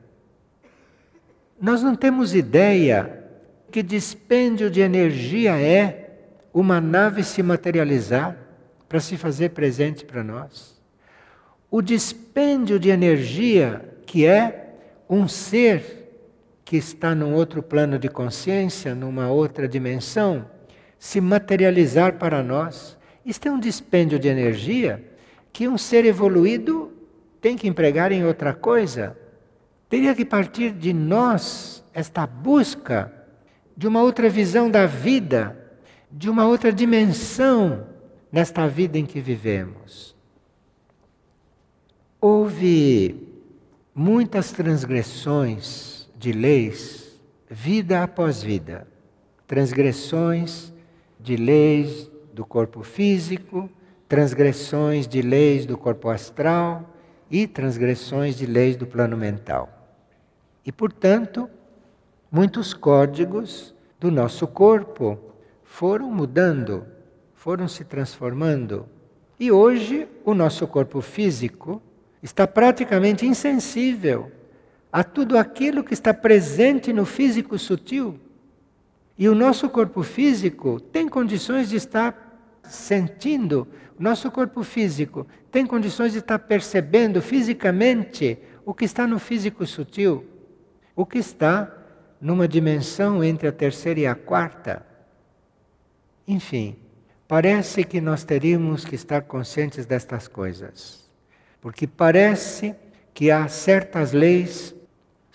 Nós 1.60 1.82
não 1.82 1.96
temos 1.96 2.36
ideia 2.36 3.24
que 3.72 3.82
dispêndio 3.82 4.70
de 4.70 4.82
energia 4.82 5.60
é 5.60 6.20
uma 6.54 6.80
nave 6.80 7.24
se 7.24 7.42
materializar 7.42 8.38
para 8.88 9.00
se 9.00 9.18
fazer 9.18 9.50
presente 9.50 10.06
para 10.06 10.24
nós. 10.24 10.80
O 11.72 11.82
dispêndio 11.82 12.80
de 12.80 12.90
energia 12.90 13.98
que 14.06 14.28
é 14.28 14.76
um 15.10 15.28
ser 15.28 15.99
que 16.70 16.78
está 16.78 17.16
num 17.16 17.34
outro 17.34 17.64
plano 17.64 17.98
de 17.98 18.08
consciência, 18.08 18.94
numa 18.94 19.28
outra 19.28 19.68
dimensão, 19.68 20.46
se 21.00 21.20
materializar 21.20 22.20
para 22.20 22.44
nós. 22.44 22.96
Isto 23.26 23.48
é 23.48 23.52
um 23.52 23.60
dispêndio 23.60 24.20
de 24.20 24.28
energia 24.28 25.04
que 25.52 25.68
um 25.68 25.80
ser 25.80 26.06
evoluído 26.06 26.92
tem 27.42 27.58
que 27.58 27.68
empregar 27.68 28.12
em 28.12 28.24
outra 28.24 28.54
coisa. 28.54 29.18
Teria 29.90 30.14
que 30.14 30.24
partir 30.24 30.70
de 30.70 30.94
nós 30.94 31.84
esta 31.92 32.28
busca 32.28 33.12
de 33.76 33.88
uma 33.88 34.04
outra 34.04 34.30
visão 34.30 34.70
da 34.70 34.86
vida, 34.86 35.58
de 36.12 36.30
uma 36.30 36.46
outra 36.46 36.72
dimensão 36.72 37.88
nesta 38.32 38.68
vida 38.68 38.96
em 38.96 39.08
que 39.08 39.20
vivemos. 39.20 40.16
Houve 42.22 43.28
muitas 43.96 44.52
transgressões 44.52 45.99
de 46.20 46.34
leis, 46.34 47.18
vida 47.50 48.04
após 48.04 48.44
vida. 48.44 48.86
Transgressões 49.48 50.74
de 51.18 51.38
leis 51.38 52.12
do 52.34 52.46
corpo 52.46 52.84
físico, 52.84 53.70
transgressões 54.08 55.08
de 55.08 55.22
leis 55.22 55.66
do 55.66 55.78
corpo 55.78 56.10
astral 56.10 56.94
e 57.32 57.48
transgressões 57.48 58.36
de 58.36 58.46
leis 58.46 58.76
do 58.76 58.86
plano 58.86 59.16
mental. 59.16 59.70
E, 60.66 60.74
portanto, 60.74 61.50
muitos 62.30 62.74
códigos 62.74 63.74
do 63.98 64.12
nosso 64.12 64.46
corpo 64.46 65.18
foram 65.64 66.12
mudando, 66.12 66.86
foram 67.34 67.66
se 67.66 67.86
transformando. 67.86 68.86
E 69.40 69.54
hoje 69.54 70.06
o 70.26 70.34
nosso 70.34 70.68
corpo 70.68 71.00
físico 71.00 71.82
está 72.22 72.46
praticamente 72.46 73.26
insensível 73.26 74.30
a 74.92 75.04
tudo 75.04 75.38
aquilo 75.38 75.84
que 75.84 75.94
está 75.94 76.14
presente 76.14 76.92
no 76.92 77.06
físico 77.06 77.58
sutil. 77.58 78.20
E 79.18 79.28
o 79.28 79.36
nosso 79.36 79.70
corpo 79.70 80.02
físico 80.02 80.80
tem 80.80 81.08
condições 81.08 81.70
de 81.70 81.76
estar 81.76 82.30
sentindo, 82.64 83.68
o 83.98 84.04
nosso 84.04 84.32
corpo 84.32 84.64
físico 84.64 85.28
tem 85.52 85.66
condições 85.66 86.14
de 86.14 86.20
estar 86.20 86.40
percebendo 86.40 87.22
fisicamente 87.22 88.38
o 88.66 88.74
que 88.74 88.86
está 88.86 89.06
no 89.06 89.20
físico 89.20 89.66
sutil, 89.66 90.26
o 90.96 91.06
que 91.06 91.18
está 91.18 91.76
numa 92.22 92.48
dimensão 92.48 93.24
entre 93.24 93.48
a 93.48 93.52
terceira 93.52 94.00
e 94.00 94.08
a 94.08 94.16
quarta. 94.16 94.86
Enfim, 96.28 96.78
parece 97.28 97.84
que 97.84 98.00
nós 98.00 98.24
teríamos 98.24 98.86
que 98.86 98.96
estar 98.96 99.24
conscientes 99.24 99.86
destas 99.86 100.28
coisas. 100.28 101.10
Porque 101.60 101.88
parece 101.88 102.76
que 103.14 103.32
há 103.32 103.48
certas 103.48 104.14
leis, 104.14 104.74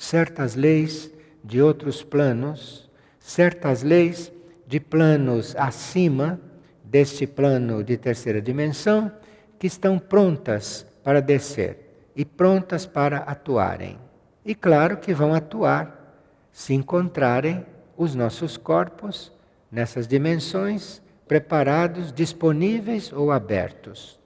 certas 0.05 0.55
leis 0.55 1.11
de 1.43 1.63
outros 1.63 2.03
planos, 2.03 2.91
certas 3.19 3.83
leis 3.83 4.31
de 4.67 4.79
planos 4.79 5.57
acima 5.57 6.39
deste 6.83 7.27
plano 7.27 7.83
de 7.83 7.97
terceira 7.97 8.41
dimensão 8.41 9.11
que 9.59 9.67
estão 9.67 9.99
prontas 9.99 10.87
para 11.03 11.23
descer 11.23 12.11
e 12.15 12.25
prontas 12.25 12.85
para 12.85 13.19
atuarem. 13.19 13.99
E 14.45 14.55
claro 14.55 14.99
que 14.99 15.15
vão 15.15 15.35
atuar 15.35 16.23
se 16.53 16.75
encontrarem 16.75 17.65
os 17.97 18.15
nossos 18.15 18.59
corpos 18.59 19.33
nessas 19.73 20.07
dimensões 20.07 21.01
preparados, 21.27 22.13
disponíveis 22.13 23.11
ou 23.11 23.33
abertos. 23.33 24.21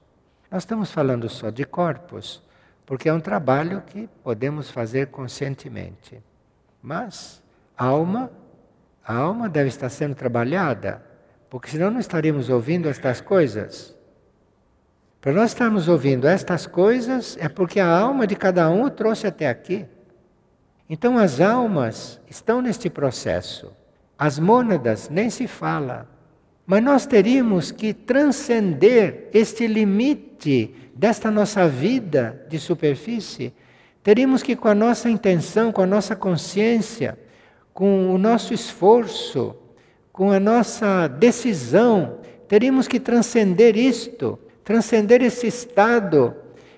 Nós 0.51 0.63
estamos 0.63 0.91
falando 0.91 1.29
só 1.29 1.51
de 1.51 1.65
corpos, 1.65 2.43
porque 2.89 3.07
é 3.07 3.13
um 3.13 3.21
trabalho 3.21 3.83
que 3.83 4.09
podemos 4.25 4.71
fazer 4.71 5.09
conscientemente. 5.09 6.23
Mas 6.81 7.43
alma, 7.77 8.31
a 9.05 9.15
alma 9.15 9.47
deve 9.47 9.69
estar 9.69 9.91
sendo 9.91 10.15
trabalhada, 10.15 11.05
porque 11.51 11.69
senão 11.69 11.91
não 11.91 12.01
estaríamos 12.01 12.49
ouvindo 12.49 12.89
estas 12.89 13.21
coisas. 13.21 13.95
Para 15.21 15.35
nós 15.35 15.51
estarmos 15.51 15.87
ouvindo 15.87 16.27
estas 16.27 16.67
coisas 16.67 17.37
é 17.39 17.47
porque 17.47 17.79
a 17.79 17.87
alma 17.95 18.27
de 18.27 18.35
cada 18.35 18.71
um 18.71 18.85
o 18.85 18.91
trouxe 18.91 19.27
até 19.27 19.51
aqui. 19.51 19.85
Então 20.89 21.19
as 21.19 21.43
almas 21.43 22.19
estão 22.27 22.63
neste 22.63 22.89
processo. 22.89 23.71
As 24.19 24.39
mônadas 24.39 25.11
nem 25.11 25.29
se 25.29 25.47
fala. 25.47 26.09
Mas 26.71 26.83
nós 26.83 27.07
teríamos 27.07 27.71
que 27.71 27.95
transcender 27.95 29.31
este 29.33 29.67
limite 29.67 30.75
desta 30.95 31.31
nossa 31.31 31.67
vida 31.67 32.45
de 32.47 32.59
superfície. 32.59 33.55
Teríamos 34.03 34.43
que, 34.43 34.55
com 34.55 34.69
a 34.69 34.75
nossa 34.75 35.09
intenção, 35.09 35.73
com 35.73 35.81
a 35.81 35.87
nossa 35.87 36.15
consciência, 36.15 37.19
com 37.73 38.15
o 38.15 38.19
nosso 38.19 38.53
esforço, 38.53 39.57
com 40.13 40.31
a 40.31 40.39
nossa 40.39 41.09
decisão, 41.09 42.19
teríamos 42.47 42.87
que 42.87 43.01
transcender 43.01 43.75
isto, 43.75 44.39
transcender 44.63 45.23
esse 45.23 45.47
estado, 45.47 46.37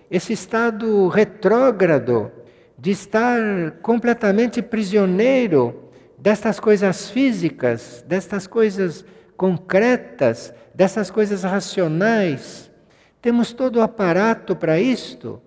esse 0.08 0.32
estado 0.32 1.08
retrógrado 1.08 2.30
de 2.78 2.92
estar 2.92 3.72
completamente 3.82 4.62
prisioneiro 4.62 5.90
destas 6.16 6.60
coisas 6.60 7.10
físicas, 7.10 8.04
destas 8.06 8.46
coisas 8.46 9.04
concretas, 9.40 10.52
dessas 10.74 11.10
coisas 11.10 11.44
racionais. 11.44 12.70
Temos 13.22 13.54
todo 13.54 13.76
o 13.76 13.80
aparato 13.80 14.54
para 14.54 14.78
isto, 14.78 15.40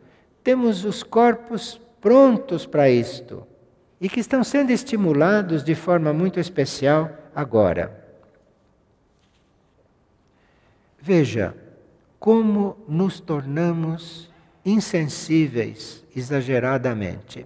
temos 0.44 0.84
os 0.84 1.04
corpos 1.04 1.80
prontos 2.02 2.66
para 2.66 2.90
isto 2.90 3.46
e 4.02 4.10
que 4.10 4.20
estão 4.20 4.44
sendo 4.44 4.72
estimulados 4.72 5.64
de 5.64 5.76
forma 5.76 6.12
muito 6.12 6.40
especial 6.40 7.12
agora. 7.36 8.04
Veja 11.00 11.56
como 12.20 12.76
nos 12.88 13.20
tornamos 13.20 14.28
insensíveis 14.66 16.04
exageradamente. 16.16 17.46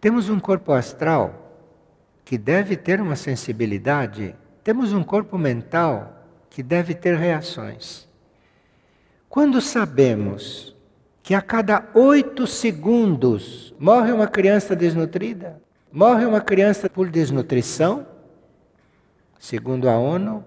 Temos 0.00 0.30
um 0.30 0.40
corpo 0.40 0.72
astral 0.72 1.60
que 2.24 2.38
deve 2.38 2.74
ter 2.74 3.02
uma 3.02 3.16
sensibilidade 3.16 4.34
temos 4.64 4.92
um 4.94 5.04
corpo 5.04 5.36
mental 5.36 6.24
que 6.48 6.62
deve 6.62 6.94
ter 6.94 7.16
reações. 7.16 8.08
Quando 9.28 9.60
sabemos 9.60 10.74
que 11.22 11.34
a 11.34 11.42
cada 11.42 11.90
oito 11.94 12.46
segundos 12.46 13.74
morre 13.78 14.10
uma 14.10 14.26
criança 14.26 14.74
desnutrida, 14.74 15.60
morre 15.92 16.24
uma 16.24 16.40
criança 16.40 16.88
por 16.88 17.10
desnutrição, 17.10 18.06
segundo 19.38 19.86
a 19.88 19.98
ONU, 19.98 20.42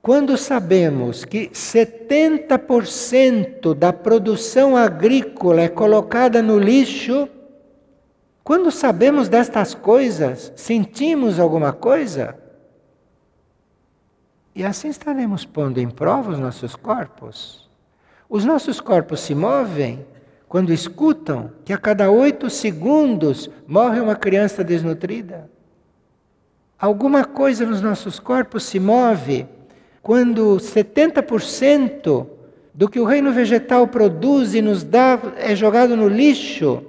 quando 0.00 0.38
sabemos 0.38 1.24
que 1.24 1.48
70% 1.50 3.74
da 3.74 3.92
produção 3.92 4.76
agrícola 4.76 5.62
é 5.62 5.68
colocada 5.68 6.42
no 6.42 6.58
lixo, 6.58 7.28
quando 8.42 8.70
sabemos 8.70 9.28
destas 9.28 9.74
coisas, 9.74 10.52
sentimos 10.56 11.38
alguma 11.38 11.72
coisa? 11.72 12.41
E 14.54 14.64
assim 14.64 14.88
estaremos 14.88 15.44
pondo 15.44 15.78
em 15.78 15.88
prova 15.88 16.30
os 16.30 16.38
nossos 16.38 16.76
corpos. 16.76 17.70
Os 18.28 18.44
nossos 18.44 18.80
corpos 18.80 19.20
se 19.20 19.34
movem 19.34 20.06
quando 20.48 20.72
escutam 20.72 21.50
que 21.64 21.72
a 21.72 21.78
cada 21.78 22.10
oito 22.10 22.50
segundos 22.50 23.48
morre 23.66 24.00
uma 24.00 24.14
criança 24.14 24.62
desnutrida. 24.62 25.50
Alguma 26.78 27.24
coisa 27.24 27.64
nos 27.64 27.80
nossos 27.80 28.18
corpos 28.18 28.64
se 28.64 28.78
move 28.78 29.46
quando 30.02 30.56
70% 30.56 32.26
do 32.74 32.88
que 32.88 32.98
o 32.98 33.04
reino 33.04 33.32
vegetal 33.32 33.86
produz 33.86 34.54
e 34.54 34.60
nos 34.60 34.82
dá 34.82 35.18
é 35.36 35.54
jogado 35.54 35.96
no 35.96 36.08
lixo. 36.08 36.84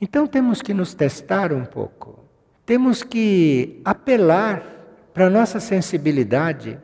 Então 0.00 0.26
temos 0.26 0.62
que 0.62 0.74
nos 0.74 0.94
testar 0.94 1.52
um 1.52 1.64
pouco. 1.64 2.18
Temos 2.64 3.02
que 3.02 3.80
apelar 3.84 4.79
para 5.12 5.26
a 5.26 5.30
nossa 5.30 5.60
sensibilidade, 5.60 6.78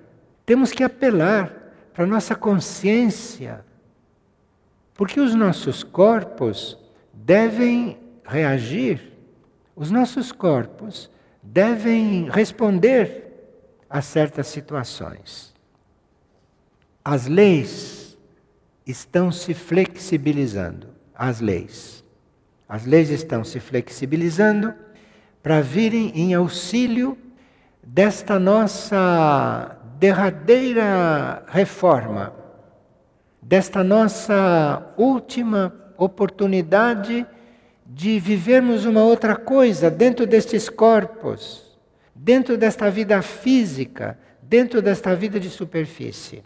temos 0.45 0.73
que 0.73 0.83
apelar 0.83 1.53
para 1.93 2.05
a 2.05 2.07
nossa 2.07 2.35
consciência, 2.35 3.65
porque 4.95 5.21
os 5.21 5.35
nossos 5.35 5.83
corpos 5.83 6.79
devem 7.13 7.99
reagir, 8.25 9.13
os 9.75 9.91
nossos 9.91 10.33
corpos 10.33 11.11
devem 11.43 12.29
responder 12.31 13.25
a 13.89 14.03
certas 14.03 14.47
situações. 14.49 15.55
As 17.05 17.27
leis 17.27 18.19
estão 18.87 19.31
se 19.31 19.55
flexibilizando, 19.55 20.89
as 21.15 21.41
leis. 21.41 22.05
As 22.69 22.85
leis 22.85 23.11
estão 23.11 23.45
se 23.45 23.61
flexibilizando 23.61 24.75
para 25.43 25.61
virem 25.61 26.11
em 26.15 26.35
auxílio 26.35 27.17
desta 27.89 28.37
nossa 28.37 29.79
derradeira 29.97 31.45
reforma, 31.47 32.35
desta 33.41 33.85
nossa 33.85 34.93
última 34.99 35.73
oportunidade 35.97 37.25
de 37.87 38.19
vivermos 38.19 38.85
uma 38.85 39.05
outra 39.05 39.37
coisa 39.37 39.89
dentro 39.89 40.27
destes 40.27 40.69
corpos, 40.69 41.79
dentro 42.13 42.59
desta 42.59 42.91
vida 42.91 43.23
física, 43.23 44.19
dentro 44.43 44.83
desta 44.83 45.15
vida 45.15 45.39
de 45.39 45.49
superfície. 45.49 46.43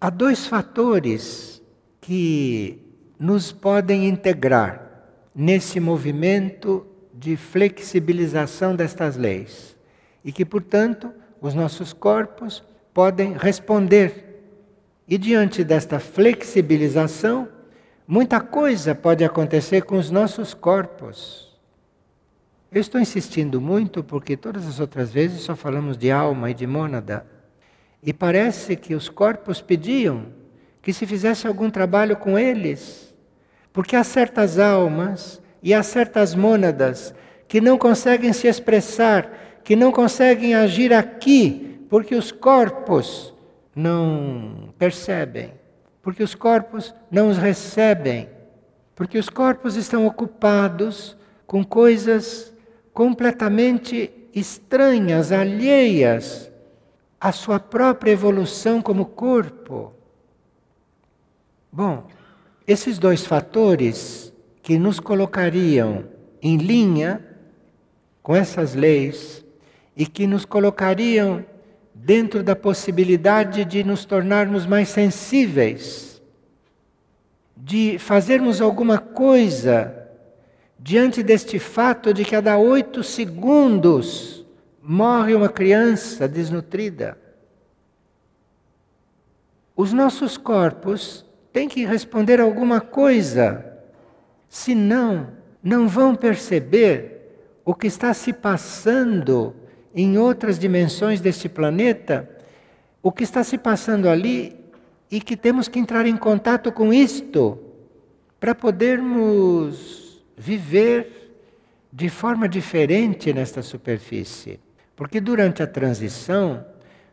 Há 0.00 0.10
dois 0.10 0.44
fatores 0.44 1.62
que 2.00 2.82
nos 3.16 3.52
podem 3.52 4.08
integrar 4.08 5.06
nesse 5.32 5.78
movimento 5.78 6.84
de 7.24 7.38
flexibilização 7.38 8.76
destas 8.76 9.16
leis 9.16 9.74
e 10.22 10.30
que, 10.30 10.44
portanto, 10.44 11.10
os 11.40 11.54
nossos 11.54 11.90
corpos 11.94 12.62
podem 12.92 13.32
responder. 13.32 14.42
E 15.08 15.16
diante 15.16 15.64
desta 15.64 15.98
flexibilização, 15.98 17.48
muita 18.06 18.42
coisa 18.42 18.94
pode 18.94 19.24
acontecer 19.24 19.84
com 19.84 19.96
os 19.96 20.10
nossos 20.10 20.52
corpos. 20.52 21.58
Eu 22.70 22.82
estou 22.82 23.00
insistindo 23.00 23.58
muito 23.58 24.04
porque 24.04 24.36
todas 24.36 24.66
as 24.66 24.78
outras 24.78 25.10
vezes 25.10 25.40
só 25.40 25.56
falamos 25.56 25.96
de 25.96 26.10
alma 26.10 26.50
e 26.50 26.54
de 26.54 26.66
mônada. 26.66 27.26
E 28.02 28.12
parece 28.12 28.76
que 28.76 28.94
os 28.94 29.08
corpos 29.08 29.62
pediam 29.62 30.26
que 30.82 30.92
se 30.92 31.06
fizesse 31.06 31.46
algum 31.46 31.70
trabalho 31.70 32.18
com 32.18 32.38
eles, 32.38 33.14
porque 33.72 33.96
há 33.96 34.04
certas 34.04 34.58
almas 34.58 35.40
e 35.64 35.72
há 35.72 35.82
certas 35.82 36.34
mônadas 36.34 37.14
que 37.48 37.58
não 37.58 37.78
conseguem 37.78 38.34
se 38.34 38.46
expressar, 38.46 39.60
que 39.64 39.74
não 39.74 39.90
conseguem 39.90 40.54
agir 40.54 40.92
aqui, 40.92 41.80
porque 41.88 42.14
os 42.14 42.30
corpos 42.30 43.32
não 43.74 44.74
percebem, 44.78 45.54
porque 46.02 46.22
os 46.22 46.34
corpos 46.34 46.94
não 47.10 47.30
os 47.30 47.38
recebem, 47.38 48.28
porque 48.94 49.16
os 49.16 49.30
corpos 49.30 49.74
estão 49.76 50.06
ocupados 50.06 51.16
com 51.46 51.64
coisas 51.64 52.52
completamente 52.92 54.12
estranhas, 54.34 55.32
alheias 55.32 56.52
à 57.18 57.32
sua 57.32 57.58
própria 57.58 58.10
evolução 58.10 58.82
como 58.82 59.06
corpo. 59.06 59.94
Bom, 61.72 62.06
esses 62.66 62.98
dois 62.98 63.24
fatores 63.24 64.33
que 64.64 64.78
nos 64.78 64.98
colocariam 64.98 66.06
em 66.40 66.56
linha 66.56 67.22
com 68.22 68.34
essas 68.34 68.74
leis 68.74 69.44
e 69.94 70.06
que 70.06 70.26
nos 70.26 70.46
colocariam 70.46 71.44
dentro 71.94 72.42
da 72.42 72.56
possibilidade 72.56 73.62
de 73.66 73.84
nos 73.84 74.06
tornarmos 74.06 74.64
mais 74.64 74.88
sensíveis, 74.88 76.22
de 77.54 77.98
fazermos 77.98 78.62
alguma 78.62 78.96
coisa 78.96 80.08
diante 80.78 81.22
deste 81.22 81.58
fato 81.58 82.14
de 82.14 82.24
que 82.24 82.34
a 82.34 82.38
cada 82.38 82.56
oito 82.56 83.02
segundos 83.02 84.46
morre 84.82 85.34
uma 85.34 85.50
criança 85.50 86.26
desnutrida. 86.26 87.18
Os 89.76 89.92
nossos 89.92 90.38
corpos 90.38 91.22
têm 91.52 91.68
que 91.68 91.84
responder 91.84 92.40
alguma 92.40 92.80
coisa, 92.80 93.73
senão, 94.54 95.30
não 95.60 95.88
vão 95.88 96.14
perceber 96.14 97.58
o 97.64 97.74
que 97.74 97.88
está 97.88 98.14
se 98.14 98.32
passando 98.32 99.52
em 99.92 100.16
outras 100.16 100.60
dimensões 100.60 101.20
deste 101.20 101.48
planeta, 101.48 102.30
o 103.02 103.10
que 103.10 103.24
está 103.24 103.42
se 103.42 103.58
passando 103.58 104.08
ali 104.08 104.56
e 105.10 105.20
que 105.20 105.36
temos 105.36 105.66
que 105.66 105.80
entrar 105.80 106.06
em 106.06 106.16
contato 106.16 106.70
com 106.70 106.92
isto 106.92 107.58
para 108.38 108.54
podermos 108.54 110.24
viver 110.36 111.34
de 111.92 112.08
forma 112.08 112.48
diferente 112.48 113.32
nesta 113.32 113.60
superfície. 113.60 114.60
Porque 114.94 115.20
durante 115.20 115.64
a 115.64 115.66
transição 115.66 116.64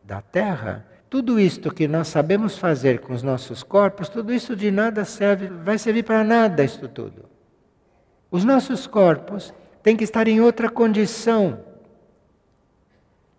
da 0.04 0.21
Terra, 0.21 0.86
tudo 1.10 1.39
isto 1.39 1.73
que 1.73 1.88
nós 1.88 2.08
sabemos 2.08 2.60
fazer 2.60 2.99
com 2.99 3.13
os 3.13 3.23
nossos 3.23 3.63
corpos, 3.63 4.10
tudo 4.10 4.32
isso 4.32 4.56
de 4.56 4.69
nada 4.69 5.04
serve, 5.06 5.47
vai 5.47 5.80
servir 5.80 6.04
para 6.04 6.23
nada 6.23 6.63
isto 6.63 6.88
tudo. 6.88 7.31
Os 8.32 8.46
nossos 8.46 8.88
corpos 8.88 9.54
têm 9.84 9.98
que 9.98 10.06
estar 10.06 10.26
em 10.28 10.39
outra 10.39 10.70
condição. 10.70 11.60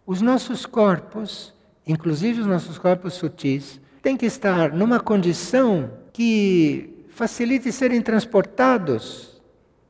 Os 0.07 0.21
nossos 0.21 0.67
corpos, 0.67 1.55
inclusive 1.87 2.43
os 2.43 2.47
nossos 2.47 2.79
corpos 2.79 3.15
sutis, 3.15 3.81
têm 4.03 4.19
que 4.19 4.27
estar 4.27 4.71
numa 4.71 5.01
condição 5.01 5.91
que 6.13 7.07
facilite 7.09 7.73
serem 7.73 8.03
transportados 8.03 9.41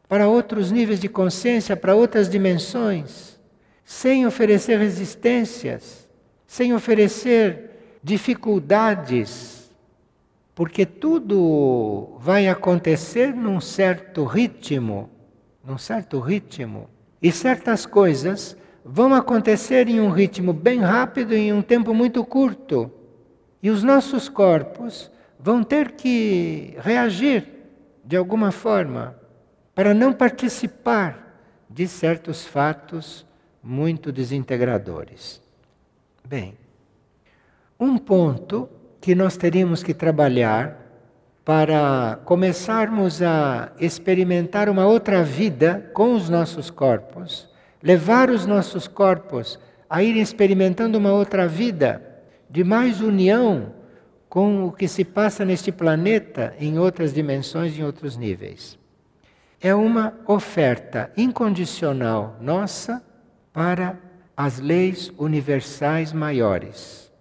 para 0.08 0.28
outros 0.28 0.70
níveis 0.70 1.00
de 1.00 1.08
consciência, 1.08 1.76
para 1.76 1.96
outras 1.96 2.28
dimensões, 2.28 3.40
sem 3.84 4.24
oferecer 4.24 4.78
resistências, 4.78 6.08
sem 6.46 6.74
oferecer 6.74 7.98
dificuldades, 8.02 9.61
porque 10.54 10.84
tudo 10.84 12.16
vai 12.18 12.48
acontecer 12.48 13.34
num 13.34 13.60
certo 13.60 14.24
ritmo, 14.24 15.08
num 15.64 15.78
certo 15.78 16.20
ritmo. 16.20 16.88
E 17.20 17.32
certas 17.32 17.86
coisas 17.86 18.56
vão 18.84 19.14
acontecer 19.14 19.88
em 19.88 20.00
um 20.00 20.10
ritmo 20.10 20.52
bem 20.52 20.80
rápido 20.80 21.34
em 21.34 21.52
um 21.52 21.62
tempo 21.62 21.94
muito 21.94 22.24
curto. 22.24 22.90
E 23.62 23.70
os 23.70 23.82
nossos 23.82 24.28
corpos 24.28 25.10
vão 25.38 25.62
ter 25.62 25.92
que 25.92 26.74
reagir 26.78 27.48
de 28.04 28.16
alguma 28.16 28.50
forma 28.50 29.16
para 29.74 29.94
não 29.94 30.12
participar 30.12 31.40
de 31.70 31.86
certos 31.88 32.44
fatos 32.44 33.24
muito 33.62 34.12
desintegradores. 34.12 35.40
Bem, 36.24 36.54
um 37.78 37.96
ponto 37.96 38.68
que 39.02 39.16
nós 39.16 39.36
teríamos 39.36 39.82
que 39.82 39.92
trabalhar 39.92 40.78
para 41.44 42.20
começarmos 42.24 43.20
a 43.20 43.72
experimentar 43.80 44.68
uma 44.68 44.86
outra 44.86 45.24
vida 45.24 45.90
com 45.92 46.14
os 46.14 46.28
nossos 46.28 46.70
corpos, 46.70 47.48
levar 47.82 48.30
os 48.30 48.46
nossos 48.46 48.86
corpos 48.86 49.58
a 49.90 50.04
irem 50.04 50.22
experimentando 50.22 50.96
uma 50.96 51.12
outra 51.12 51.48
vida 51.48 52.00
de 52.48 52.62
mais 52.62 53.00
união 53.00 53.74
com 54.28 54.66
o 54.66 54.72
que 54.72 54.86
se 54.86 55.04
passa 55.04 55.44
neste 55.44 55.72
planeta 55.72 56.54
em 56.60 56.78
outras 56.78 57.12
dimensões, 57.12 57.76
em 57.76 57.82
outros 57.82 58.16
níveis. 58.16 58.78
É 59.60 59.74
uma 59.74 60.14
oferta 60.28 61.10
incondicional 61.16 62.36
nossa 62.40 63.02
para 63.52 63.98
as 64.36 64.60
leis 64.60 65.12
universais 65.18 66.12
maiores. 66.12 67.11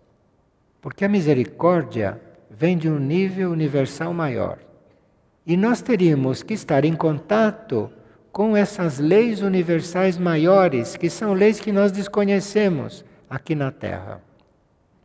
Porque 0.82 1.06
a 1.06 1.10
misericórdia 1.10 2.20
vem 2.50 2.78
de 2.78 2.90
um 2.90 3.00
nível 3.00 3.52
universal 3.52 4.14
maior. 4.14 4.58
E 5.46 5.56
nós 5.56 5.82
teríamos 5.82 6.44
que 6.44 6.54
estar 6.54 6.84
em 6.84 6.96
contato 6.96 7.92
com 8.32 8.56
essas 8.58 8.98
leis 8.98 9.42
universais 9.42 10.18
maiores, 10.18 10.96
que 10.96 11.10
são 11.10 11.34
leis 11.34 11.60
que 11.60 11.72
nós 11.72 11.92
desconhecemos 11.92 13.06
aqui 13.30 13.54
na 13.56 13.72
Terra. 13.72 14.22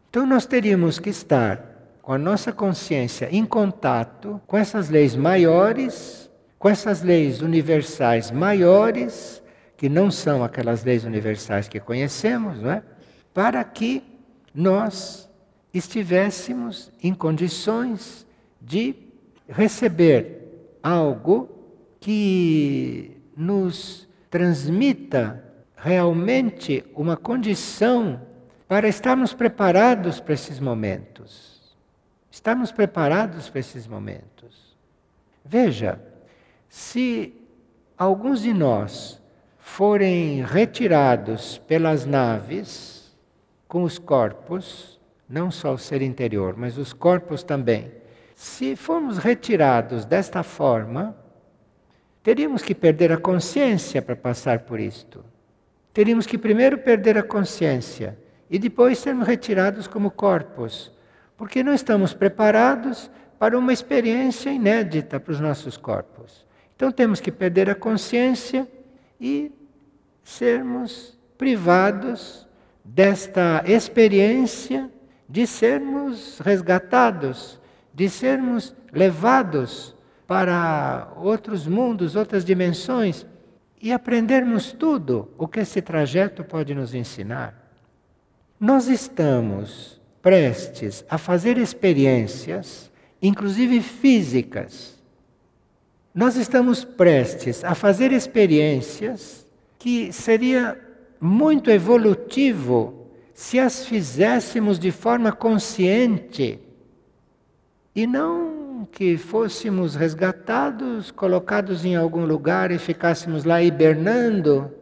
Então 0.08 0.26
nós 0.26 0.46
teríamos 0.46 0.98
que 0.98 1.10
estar 1.10 1.76
com 2.00 2.12
a 2.12 2.18
nossa 2.18 2.52
consciência 2.52 3.28
em 3.30 3.44
contato 3.44 4.40
com 4.46 4.56
essas 4.56 4.88
leis 4.88 5.16
maiores, 5.16 6.30
com 6.58 6.68
essas 6.68 7.02
leis 7.02 7.42
universais 7.42 8.30
maiores, 8.30 9.42
que 9.76 9.88
não 9.88 10.10
são 10.10 10.42
aquelas 10.42 10.84
leis 10.84 11.04
universais 11.04 11.68
que 11.68 11.80
conhecemos, 11.80 12.62
não 12.62 12.70
é? 12.70 12.82
Para 13.34 13.62
que 13.62 14.02
nós 14.54 15.25
estivéssemos 15.76 16.90
em 17.02 17.12
condições 17.14 18.26
de 18.60 18.94
receber 19.48 20.78
algo 20.82 21.48
que 22.00 23.16
nos 23.36 24.08
transmita 24.30 25.42
realmente 25.76 26.84
uma 26.94 27.16
condição 27.16 28.20
para 28.66 28.88
estarmos 28.88 29.32
preparados 29.32 30.20
para 30.20 30.34
esses 30.34 30.58
momentos. 30.58 31.76
Estarmos 32.30 32.72
preparados 32.72 33.48
para 33.48 33.60
esses 33.60 33.86
momentos. 33.86 34.76
Veja, 35.44 36.00
se 36.68 37.34
alguns 37.96 38.42
de 38.42 38.52
nós 38.52 39.22
forem 39.58 40.42
retirados 40.42 41.58
pelas 41.58 42.04
naves 42.04 43.16
com 43.68 43.82
os 43.82 43.98
corpos, 43.98 44.95
não 45.28 45.50
só 45.50 45.74
o 45.74 45.78
ser 45.78 46.02
interior, 46.02 46.54
mas 46.56 46.78
os 46.78 46.92
corpos 46.92 47.42
também. 47.42 47.90
Se 48.34 48.76
formos 48.76 49.18
retirados 49.18 50.04
desta 50.04 50.42
forma, 50.42 51.16
teríamos 52.22 52.62
que 52.62 52.74
perder 52.74 53.12
a 53.12 53.16
consciência 53.16 54.02
para 54.02 54.14
passar 54.14 54.60
por 54.60 54.78
isto. 54.78 55.24
Teríamos 55.92 56.26
que 56.26 56.36
primeiro 56.36 56.78
perder 56.78 57.16
a 57.16 57.22
consciência 57.22 58.18
e 58.50 58.58
depois 58.58 58.98
sermos 58.98 59.26
retirados 59.26 59.86
como 59.86 60.10
corpos, 60.10 60.92
porque 61.36 61.64
não 61.64 61.72
estamos 61.72 62.12
preparados 62.12 63.10
para 63.38 63.58
uma 63.58 63.72
experiência 63.72 64.50
inédita 64.50 65.18
para 65.18 65.32
os 65.32 65.40
nossos 65.40 65.76
corpos. 65.76 66.46
Então 66.74 66.92
temos 66.92 67.20
que 67.20 67.32
perder 67.32 67.70
a 67.70 67.74
consciência 67.74 68.68
e 69.20 69.50
sermos 70.22 71.18
privados 71.38 72.46
desta 72.84 73.62
experiência 73.66 74.90
de 75.28 75.46
sermos 75.46 76.38
resgatados, 76.38 77.60
de 77.92 78.08
sermos 78.08 78.74
levados 78.92 79.94
para 80.26 81.12
outros 81.16 81.66
mundos, 81.66 82.16
outras 82.16 82.44
dimensões 82.44 83.26
e 83.80 83.92
aprendermos 83.92 84.72
tudo 84.72 85.30
o 85.38 85.46
que 85.46 85.60
esse 85.60 85.80
trajeto 85.82 86.42
pode 86.44 86.74
nos 86.74 86.94
ensinar. 86.94 87.70
Nós 88.58 88.88
estamos 88.88 90.00
prestes 90.22 91.04
a 91.08 91.18
fazer 91.18 91.58
experiências, 91.58 92.90
inclusive 93.20 93.80
físicas. 93.80 95.00
Nós 96.14 96.36
estamos 96.36 96.84
prestes 96.84 97.62
a 97.62 97.74
fazer 97.74 98.12
experiências 98.12 99.46
que 99.78 100.12
seria 100.12 100.80
muito 101.20 101.70
evolutivo 101.70 103.05
se 103.36 103.58
as 103.58 103.84
fizéssemos 103.84 104.78
de 104.78 104.90
forma 104.90 105.30
consciente 105.30 106.58
e 107.94 108.06
não 108.06 108.88
que 108.90 109.18
fôssemos 109.18 109.94
resgatados, 109.94 111.10
colocados 111.10 111.84
em 111.84 111.94
algum 111.94 112.24
lugar 112.24 112.70
e 112.70 112.78
ficássemos 112.78 113.44
lá 113.44 113.62
hibernando 113.62 114.72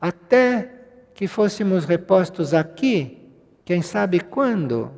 até 0.00 0.70
que 1.12 1.28
fôssemos 1.28 1.84
repostos 1.84 2.54
aqui, 2.54 3.18
quem 3.66 3.82
sabe 3.82 4.18
quando 4.18 4.90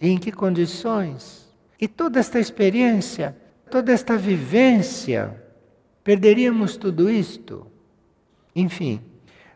e 0.00 0.08
em 0.08 0.16
que 0.16 0.30
condições. 0.30 1.52
E 1.80 1.88
toda 1.88 2.20
esta 2.20 2.38
experiência, 2.38 3.36
toda 3.68 3.90
esta 3.90 4.16
vivência, 4.16 5.42
perderíamos 6.04 6.76
tudo 6.76 7.10
isto. 7.10 7.66
Enfim, 8.54 9.00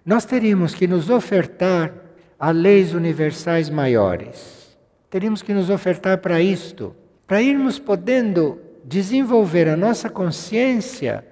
nós 0.04 0.24
teríamos 0.24 0.74
que 0.74 0.88
nos 0.88 1.08
ofertar 1.08 2.07
a 2.38 2.50
leis 2.50 2.94
universais 2.94 3.68
maiores. 3.68 4.78
Teríamos 5.10 5.42
que 5.42 5.52
nos 5.52 5.70
ofertar 5.70 6.18
para 6.18 6.40
isto, 6.40 6.94
para 7.26 7.42
irmos 7.42 7.78
podendo 7.78 8.60
desenvolver 8.84 9.68
a 9.68 9.76
nossa 9.76 10.08
consciência 10.08 11.24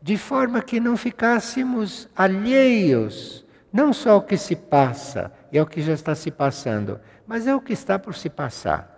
de 0.00 0.16
forma 0.16 0.62
que 0.62 0.80
não 0.80 0.96
ficássemos 0.96 2.08
alheios, 2.16 3.44
não 3.72 3.92
só 3.92 4.12
ao 4.12 4.22
que 4.22 4.36
se 4.36 4.56
passa 4.56 5.32
e 5.52 5.58
ao 5.58 5.66
que 5.66 5.80
já 5.80 5.92
está 5.92 6.14
se 6.14 6.30
passando, 6.30 7.00
mas 7.26 7.46
é 7.46 7.54
o 7.54 7.60
que 7.60 7.72
está 7.72 7.98
por 7.98 8.14
se 8.14 8.28
passar. 8.28 8.96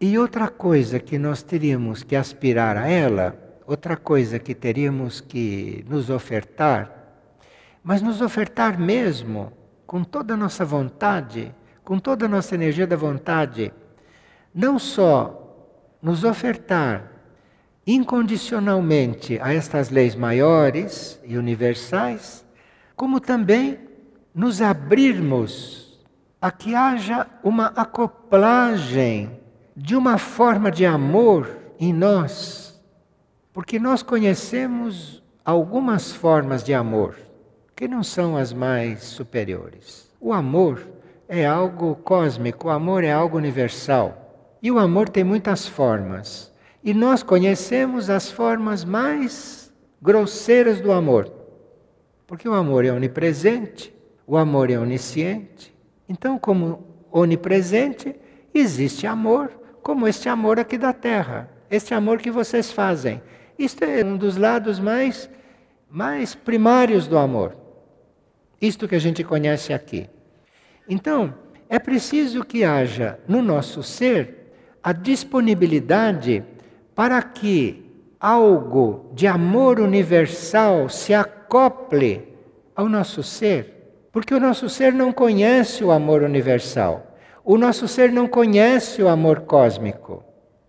E 0.00 0.18
outra 0.18 0.48
coisa 0.48 1.00
que 1.00 1.18
nós 1.18 1.42
teríamos 1.42 2.02
que 2.02 2.14
aspirar 2.14 2.76
a 2.76 2.86
ela, 2.86 3.34
outra 3.66 3.96
coisa 3.96 4.38
que 4.38 4.54
teríamos 4.54 5.22
que 5.22 5.84
nos 5.88 6.10
ofertar, 6.10 6.95
mas 7.86 8.02
nos 8.02 8.20
ofertar 8.20 8.76
mesmo, 8.76 9.52
com 9.86 10.02
toda 10.02 10.34
a 10.34 10.36
nossa 10.36 10.64
vontade, 10.64 11.54
com 11.84 12.00
toda 12.00 12.26
a 12.26 12.28
nossa 12.28 12.52
energia 12.52 12.84
da 12.84 12.96
vontade, 12.96 13.72
não 14.52 14.76
só 14.76 15.70
nos 16.02 16.24
ofertar 16.24 17.12
incondicionalmente 17.86 19.38
a 19.40 19.54
estas 19.54 19.88
leis 19.88 20.16
maiores 20.16 21.20
e 21.24 21.38
universais, 21.38 22.44
como 22.96 23.20
também 23.20 23.78
nos 24.34 24.60
abrirmos 24.60 26.04
a 26.42 26.50
que 26.50 26.74
haja 26.74 27.24
uma 27.40 27.66
acoplagem 27.66 29.30
de 29.76 29.94
uma 29.94 30.18
forma 30.18 30.72
de 30.72 30.84
amor 30.84 31.56
em 31.78 31.92
nós, 31.92 32.82
porque 33.52 33.78
nós 33.78 34.02
conhecemos 34.02 35.22
algumas 35.44 36.12
formas 36.12 36.64
de 36.64 36.74
amor 36.74 37.25
que 37.76 37.86
não 37.86 38.02
são 38.02 38.38
as 38.38 38.54
mais 38.54 39.04
superiores. 39.04 40.10
O 40.18 40.32
amor 40.32 40.88
é 41.28 41.44
algo 41.44 41.94
cósmico, 41.96 42.68
o 42.68 42.70
amor 42.70 43.04
é 43.04 43.12
algo 43.12 43.36
universal. 43.36 44.56
E 44.62 44.72
o 44.72 44.78
amor 44.78 45.10
tem 45.10 45.22
muitas 45.22 45.68
formas. 45.68 46.50
E 46.82 46.94
nós 46.94 47.22
conhecemos 47.22 48.08
as 48.08 48.30
formas 48.30 48.82
mais 48.82 49.70
grosseiras 50.00 50.80
do 50.80 50.90
amor. 50.90 51.30
Porque 52.26 52.48
o 52.48 52.54
amor 52.54 52.86
é 52.86 52.90
onipresente, 52.90 53.94
o 54.26 54.38
amor 54.38 54.70
é 54.70 54.78
onisciente. 54.78 55.76
Então, 56.08 56.38
como 56.38 56.82
onipresente, 57.12 58.16
existe 58.54 59.06
amor, 59.06 59.50
como 59.82 60.08
este 60.08 60.30
amor 60.30 60.58
aqui 60.58 60.78
da 60.78 60.94
terra, 60.94 61.50
este 61.70 61.92
amor 61.92 62.18
que 62.18 62.30
vocês 62.30 62.72
fazem. 62.72 63.20
Isto 63.58 63.84
é 63.84 64.02
um 64.02 64.16
dos 64.16 64.38
lados 64.38 64.80
mais, 64.80 65.28
mais 65.90 66.34
primários 66.34 67.06
do 67.06 67.18
amor. 67.18 67.65
Isto 68.60 68.88
que 68.88 68.94
a 68.94 68.98
gente 68.98 69.22
conhece 69.22 69.72
aqui. 69.72 70.08
Então, 70.88 71.34
é 71.68 71.78
preciso 71.78 72.44
que 72.44 72.64
haja 72.64 73.18
no 73.26 73.42
nosso 73.42 73.82
ser 73.82 74.52
a 74.82 74.92
disponibilidade 74.92 76.44
para 76.94 77.20
que 77.22 77.84
algo 78.20 79.10
de 79.12 79.26
amor 79.26 79.80
universal 79.80 80.88
se 80.88 81.12
acople 81.12 82.22
ao 82.74 82.88
nosso 82.88 83.22
ser. 83.22 84.08
Porque 84.12 84.34
o 84.34 84.40
nosso 84.40 84.68
ser 84.68 84.92
não 84.92 85.12
conhece 85.12 85.84
o 85.84 85.90
amor 85.90 86.22
universal. 86.22 87.16
O 87.44 87.58
nosso 87.58 87.86
ser 87.86 88.10
não 88.10 88.26
conhece 88.26 89.02
o 89.02 89.08
amor 89.08 89.40
cósmico. 89.40 90.24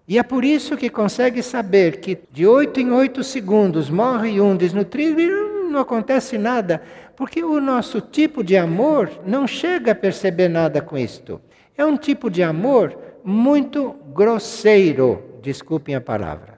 E 0.08 0.18
é 0.18 0.24
por 0.24 0.44
isso 0.44 0.76
que 0.76 0.90
consegue 0.90 1.42
saber 1.44 2.00
que 2.00 2.18
de 2.32 2.46
oito 2.46 2.80
em 2.80 2.92
oito 2.92 3.24
segundos 3.24 3.90
morre 3.90 4.40
um 4.42 4.56
desnutrido 4.56 5.22
não 5.68 5.80
acontece 5.80 6.38
nada, 6.38 6.82
porque 7.16 7.44
o 7.44 7.60
nosso 7.60 8.02
tipo 8.02 8.44
de 8.44 8.56
amor 8.56 9.12
não 9.26 9.46
chega 9.46 9.92
a 9.92 9.96
perceber 9.96 10.48
nada 10.48 10.82
com 10.82 10.98
isto. 10.98 11.42
É 11.78 11.86
um 11.86 11.98
tipo 11.98 12.30
de 12.30 12.42
amor 12.42 12.98
muito 13.24 13.96
grosseiro, 14.14 15.40
desculpem 15.42 15.96
a 15.96 16.02
palavra. 16.02 16.58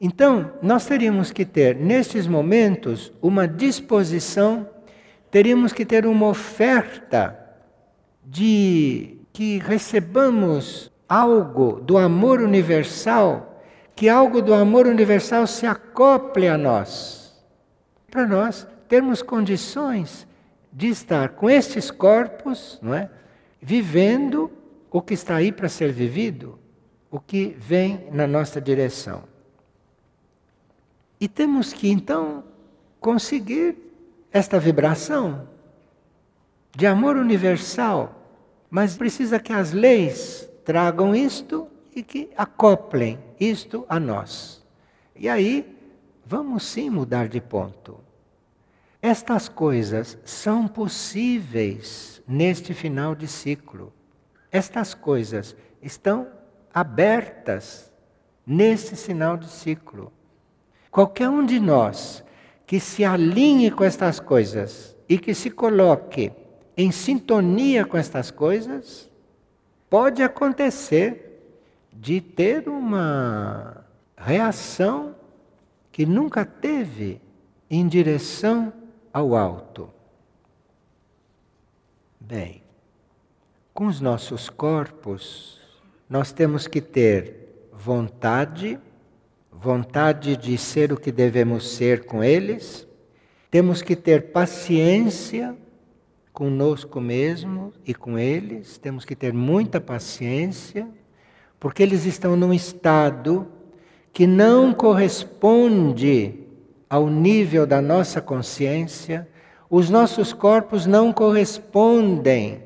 Então, 0.00 0.52
nós 0.62 0.86
teríamos 0.86 1.30
que 1.30 1.44
ter, 1.44 1.76
nestes 1.76 2.26
momentos, 2.26 3.12
uma 3.20 3.46
disposição, 3.46 4.66
teríamos 5.30 5.72
que 5.72 5.84
ter 5.84 6.06
uma 6.06 6.28
oferta 6.28 7.38
de 8.24 9.18
que 9.32 9.58
recebamos 9.58 10.90
algo 11.08 11.80
do 11.80 11.98
amor 11.98 12.40
universal, 12.40 13.62
que 13.94 14.08
algo 14.08 14.40
do 14.40 14.54
amor 14.54 14.86
universal 14.86 15.46
se 15.46 15.66
acople 15.66 16.48
a 16.48 16.56
nós, 16.56 17.19
para 18.10 18.26
nós 18.26 18.66
termos 18.88 19.22
condições 19.22 20.26
de 20.72 20.88
estar 20.88 21.30
com 21.30 21.48
estes 21.48 21.90
corpos, 21.90 22.78
não 22.82 22.94
é? 22.94 23.10
Vivendo 23.60 24.50
o 24.90 25.00
que 25.00 25.14
está 25.14 25.36
aí 25.36 25.52
para 25.52 25.68
ser 25.68 25.92
vivido, 25.92 26.58
o 27.10 27.20
que 27.20 27.54
vem 27.58 28.08
na 28.12 28.26
nossa 28.26 28.60
direção. 28.60 29.24
E 31.20 31.28
temos 31.28 31.72
que 31.72 31.88
então 31.88 32.44
conseguir 32.98 33.76
esta 34.32 34.58
vibração 34.58 35.48
de 36.76 36.86
amor 36.86 37.16
universal 37.16 38.20
mas 38.70 38.96
precisa 38.96 39.40
que 39.40 39.52
as 39.52 39.72
leis 39.72 40.48
tragam 40.64 41.14
isto 41.14 41.66
e 41.94 42.02
que 42.04 42.30
acoplem 42.36 43.18
isto 43.38 43.84
a 43.88 43.98
nós. 43.98 44.64
E 45.16 45.28
aí, 45.28 45.76
vamos 46.30 46.62
sim 46.62 46.88
mudar 46.88 47.26
de 47.26 47.40
ponto. 47.40 47.98
Estas 49.02 49.48
coisas 49.48 50.16
são 50.24 50.68
possíveis 50.68 52.22
neste 52.24 52.72
final 52.72 53.16
de 53.16 53.26
ciclo. 53.26 53.92
Estas 54.52 54.94
coisas 54.94 55.56
estão 55.82 56.28
abertas 56.72 57.92
nesse 58.46 58.94
final 58.94 59.36
de 59.36 59.48
ciclo. 59.48 60.12
Qualquer 60.88 61.28
um 61.28 61.44
de 61.44 61.58
nós 61.58 62.22
que 62.64 62.78
se 62.78 63.04
alinhe 63.04 63.68
com 63.72 63.82
estas 63.82 64.20
coisas 64.20 64.96
e 65.08 65.18
que 65.18 65.34
se 65.34 65.50
coloque 65.50 66.30
em 66.76 66.92
sintonia 66.92 67.84
com 67.84 67.96
estas 67.96 68.30
coisas, 68.30 69.10
pode 69.88 70.22
acontecer 70.22 71.42
de 71.92 72.20
ter 72.20 72.68
uma 72.68 73.84
reação 74.16 75.16
que 76.00 76.06
nunca 76.06 76.46
teve 76.46 77.20
em 77.68 77.86
direção 77.86 78.72
ao 79.12 79.36
alto. 79.36 79.90
Bem, 82.18 82.62
com 83.74 83.86
os 83.86 84.00
nossos 84.00 84.48
corpos, 84.48 85.60
nós 86.08 86.32
temos 86.32 86.66
que 86.66 86.80
ter 86.80 87.68
vontade, 87.70 88.80
vontade 89.52 90.38
de 90.38 90.56
ser 90.56 90.90
o 90.90 90.96
que 90.96 91.12
devemos 91.12 91.70
ser 91.72 92.06
com 92.06 92.24
eles, 92.24 92.88
temos 93.50 93.82
que 93.82 93.94
ter 93.94 94.32
paciência 94.32 95.54
conosco 96.32 96.98
mesmo 96.98 97.74
e 97.84 97.92
com 97.92 98.18
eles, 98.18 98.78
temos 98.78 99.04
que 99.04 99.14
ter 99.14 99.34
muita 99.34 99.78
paciência, 99.78 100.88
porque 101.58 101.82
eles 101.82 102.06
estão 102.06 102.38
num 102.38 102.54
estado 102.54 103.59
que 104.12 104.26
não 104.26 104.72
corresponde 104.72 106.34
ao 106.88 107.08
nível 107.08 107.66
da 107.66 107.80
nossa 107.80 108.20
consciência, 108.20 109.28
os 109.68 109.88
nossos 109.88 110.32
corpos 110.32 110.86
não 110.86 111.12
correspondem 111.12 112.62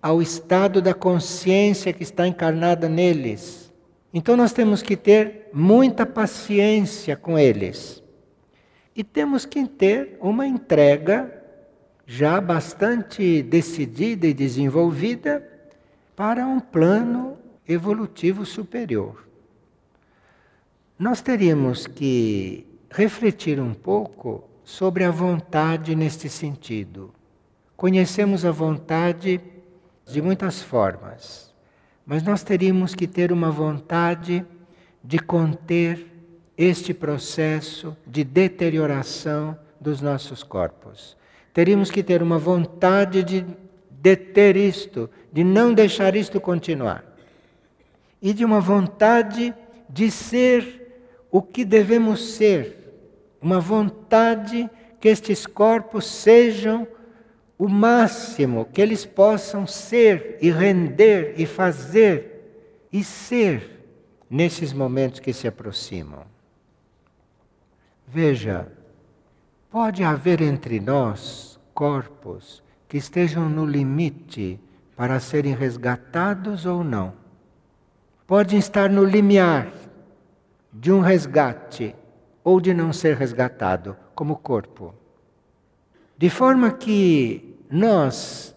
ao 0.00 0.22
estado 0.22 0.80
da 0.80 0.94
consciência 0.94 1.92
que 1.92 2.02
está 2.02 2.26
encarnada 2.26 2.88
neles. 2.88 3.70
Então 4.12 4.36
nós 4.36 4.52
temos 4.52 4.80
que 4.80 4.96
ter 4.96 5.50
muita 5.52 6.06
paciência 6.06 7.14
com 7.14 7.38
eles. 7.38 8.02
E 8.96 9.04
temos 9.04 9.44
que 9.44 9.66
ter 9.68 10.16
uma 10.20 10.46
entrega 10.46 11.32
já 12.06 12.40
bastante 12.40 13.42
decidida 13.42 14.26
e 14.26 14.32
desenvolvida 14.32 15.46
para 16.16 16.46
um 16.46 16.58
plano 16.58 17.36
evolutivo 17.68 18.46
superior. 18.46 19.27
Nós 20.98 21.20
teríamos 21.20 21.86
que 21.86 22.66
refletir 22.90 23.60
um 23.60 23.72
pouco 23.72 24.44
sobre 24.64 25.04
a 25.04 25.10
vontade 25.10 25.94
neste 25.94 26.28
sentido. 26.28 27.12
Conhecemos 27.76 28.44
a 28.44 28.50
vontade 28.50 29.40
de 30.04 30.20
muitas 30.20 30.62
formas, 30.62 31.54
mas 32.04 32.22
nós 32.22 32.42
teríamos 32.42 32.94
que 32.94 33.06
ter 33.06 33.30
uma 33.30 33.50
vontade 33.50 34.44
de 35.04 35.18
conter 35.18 36.06
este 36.56 36.92
processo 36.92 37.96
de 38.06 38.24
deterioração 38.24 39.56
dos 39.80 40.00
nossos 40.00 40.42
corpos 40.42 41.16
teríamos 41.58 41.90
que 41.90 42.04
ter 42.04 42.22
uma 42.22 42.38
vontade 42.38 43.24
de 43.24 43.44
deter 43.90 44.56
isto, 44.56 45.10
de 45.32 45.42
não 45.42 45.74
deixar 45.74 46.14
isto 46.14 46.40
continuar. 46.40 47.04
E 48.22 48.32
de 48.32 48.44
uma 48.44 48.60
vontade 48.60 49.52
de 49.88 50.08
ser 50.08 50.87
o 51.30 51.42
que 51.42 51.64
devemos 51.64 52.34
ser. 52.34 52.76
Uma 53.40 53.60
vontade 53.60 54.68
que 55.00 55.08
estes 55.08 55.46
corpos 55.46 56.06
sejam 56.06 56.86
o 57.58 57.68
máximo 57.68 58.64
que 58.66 58.80
eles 58.80 59.04
possam 59.04 59.66
ser 59.66 60.38
e 60.40 60.50
render 60.50 61.34
e 61.36 61.46
fazer 61.46 62.86
e 62.92 63.02
ser 63.02 63.84
nesses 64.30 64.72
momentos 64.72 65.20
que 65.20 65.32
se 65.32 65.48
aproximam. 65.48 66.24
Veja, 68.06 68.70
pode 69.70 70.02
haver 70.02 70.40
entre 70.40 70.80
nós 70.80 71.58
corpos 71.74 72.62
que 72.88 72.96
estejam 72.96 73.48
no 73.48 73.66
limite 73.66 74.58
para 74.96 75.20
serem 75.20 75.54
resgatados 75.54 76.64
ou 76.64 76.82
não. 76.82 77.12
Podem 78.26 78.58
estar 78.58 78.90
no 78.90 79.04
limiar 79.04 79.70
de 80.80 80.92
um 80.92 81.00
resgate 81.00 81.94
ou 82.44 82.60
de 82.60 82.72
não 82.72 82.92
ser 82.92 83.16
resgatado, 83.16 83.96
como 84.14 84.36
corpo. 84.36 84.94
De 86.16 86.30
forma 86.30 86.70
que 86.70 87.56
nós, 87.68 88.54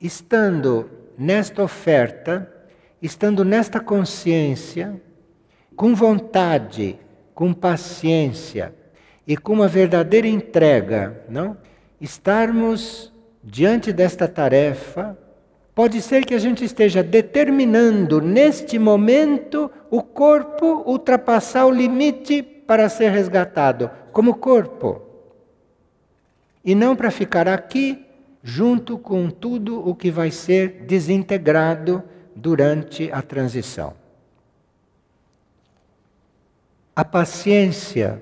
estando 0.00 0.90
nesta 1.16 1.62
oferta, 1.62 2.52
estando 3.00 3.44
nesta 3.44 3.78
consciência, 3.78 5.00
com 5.76 5.94
vontade, 5.94 6.98
com 7.34 7.52
paciência 7.54 8.74
e 9.24 9.36
com 9.36 9.52
uma 9.52 9.68
verdadeira 9.68 10.26
entrega, 10.26 11.24
não? 11.28 11.56
Estarmos 12.00 13.12
diante 13.44 13.92
desta 13.92 14.26
tarefa, 14.26 15.16
pode 15.80 16.02
ser 16.02 16.26
que 16.26 16.34
a 16.34 16.38
gente 16.38 16.62
esteja 16.62 17.02
determinando 17.02 18.20
neste 18.20 18.78
momento 18.78 19.70
o 19.90 20.02
corpo 20.02 20.82
ultrapassar 20.84 21.64
o 21.64 21.70
limite 21.70 22.42
para 22.42 22.86
ser 22.90 23.10
resgatado, 23.10 23.90
como 24.12 24.34
corpo. 24.34 25.00
E 26.62 26.74
não 26.74 26.94
para 26.94 27.10
ficar 27.10 27.48
aqui 27.48 28.04
junto 28.42 28.98
com 28.98 29.30
tudo 29.30 29.80
o 29.88 29.94
que 29.94 30.10
vai 30.10 30.30
ser 30.30 30.84
desintegrado 30.84 32.02
durante 32.36 33.10
a 33.10 33.22
transição. 33.22 33.94
A 36.94 37.06
paciência 37.06 38.20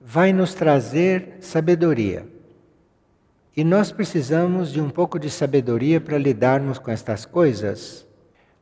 vai 0.00 0.32
nos 0.32 0.54
trazer 0.54 1.38
sabedoria. 1.40 2.24
E 3.56 3.64
nós 3.64 3.90
precisamos 3.90 4.72
de 4.72 4.80
um 4.80 4.88
pouco 4.88 5.18
de 5.18 5.28
sabedoria 5.28 6.00
para 6.00 6.16
lidarmos 6.16 6.78
com 6.78 6.90
estas 6.90 7.24
coisas, 7.24 8.06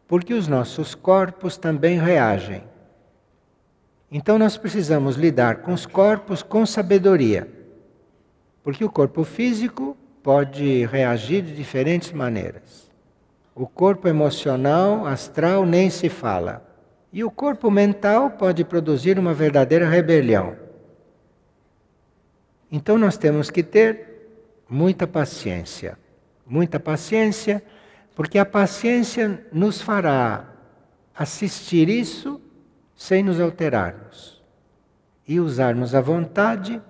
porque 0.06 0.32
os 0.32 0.48
nossos 0.48 0.94
corpos 0.94 1.56
também 1.56 1.98
reagem. 1.98 2.62
Então 4.10 4.38
nós 4.38 4.56
precisamos 4.56 5.16
lidar 5.16 5.56
com 5.56 5.72
os 5.72 5.84
corpos 5.84 6.42
com 6.42 6.64
sabedoria, 6.64 7.46
porque 8.62 8.82
o 8.82 8.90
corpo 8.90 9.24
físico 9.24 9.96
pode 10.22 10.86
reagir 10.86 11.42
de 11.42 11.54
diferentes 11.54 12.12
maneiras. 12.12 12.90
O 13.54 13.66
corpo 13.66 14.08
emocional, 14.08 15.06
astral, 15.06 15.66
nem 15.66 15.90
se 15.90 16.08
fala. 16.08 16.64
E 17.12 17.24
o 17.24 17.30
corpo 17.30 17.70
mental 17.70 18.30
pode 18.30 18.64
produzir 18.64 19.18
uma 19.18 19.34
verdadeira 19.34 19.88
rebelião. 19.88 20.56
Então 22.70 22.98
nós 22.98 23.16
temos 23.16 23.50
que 23.50 23.62
ter 23.62 24.17
muita 24.68 25.06
paciência. 25.06 25.98
Muita 26.46 26.80
paciência, 26.80 27.62
porque 28.14 28.38
a 28.38 28.44
paciência 28.44 29.46
nos 29.52 29.80
fará 29.80 30.52
assistir 31.14 31.88
isso 31.88 32.40
sem 32.96 33.22
nos 33.22 33.40
alterarmos 33.40 34.42
e 35.26 35.38
usarmos 35.38 35.94
a 35.94 36.00
vontade 36.00 36.80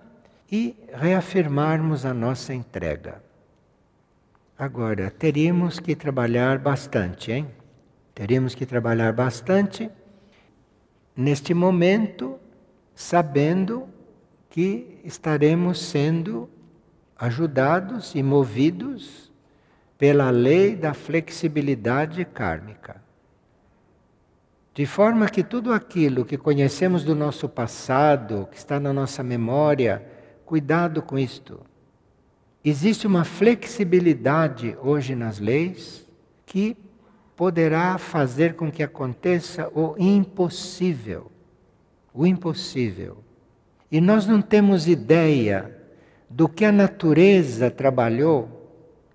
e 0.50 0.76
reafirmarmos 0.92 2.04
a 2.06 2.14
nossa 2.14 2.54
entrega. 2.54 3.22
Agora, 4.56 5.10
teríamos 5.10 5.78
que 5.78 5.94
trabalhar 5.94 6.58
bastante, 6.58 7.32
hein? 7.32 7.48
Teríamos 8.14 8.54
que 8.54 8.64
trabalhar 8.64 9.12
bastante 9.12 9.90
neste 11.14 11.52
momento, 11.52 12.38
sabendo 12.94 13.88
que 14.50 15.00
estaremos 15.04 15.80
sendo 15.80 16.48
ajudados 17.18 18.14
e 18.14 18.22
movidos 18.22 19.33
pela 19.98 20.31
lei 20.31 20.76
da 20.76 20.94
flexibilidade 20.94 22.24
kármica. 22.24 23.02
De 24.72 24.87
forma 24.87 25.28
que 25.28 25.42
tudo 25.42 25.72
aquilo 25.72 26.24
que 26.24 26.38
conhecemos 26.38 27.02
do 27.02 27.16
nosso 27.16 27.48
passado, 27.48 28.46
que 28.48 28.57
está 28.57 28.78
na 28.78 28.92
nossa 28.92 29.24
memória, 29.24 30.07
cuidado 30.46 31.02
com 31.02 31.18
isto. 31.18 31.61
Existe 32.64 33.04
uma 33.04 33.24
flexibilidade 33.24 34.76
hoje 34.81 35.16
nas 35.16 35.40
leis 35.40 36.07
que 36.46 36.76
poderá 37.35 37.98
fazer 37.98 38.54
com 38.54 38.70
que 38.70 38.83
aconteça 38.83 39.68
o 39.74 39.96
impossível. 39.98 41.31
O 42.14 42.24
impossível. 42.24 43.18
E 43.90 44.00
nós 44.00 44.26
não 44.26 44.40
temos 44.40 44.87
ideia 44.87 45.77
do 46.28 46.48
que 46.48 46.64
a 46.64 46.72
natureza 46.72 47.70
trabalhou 47.70 48.48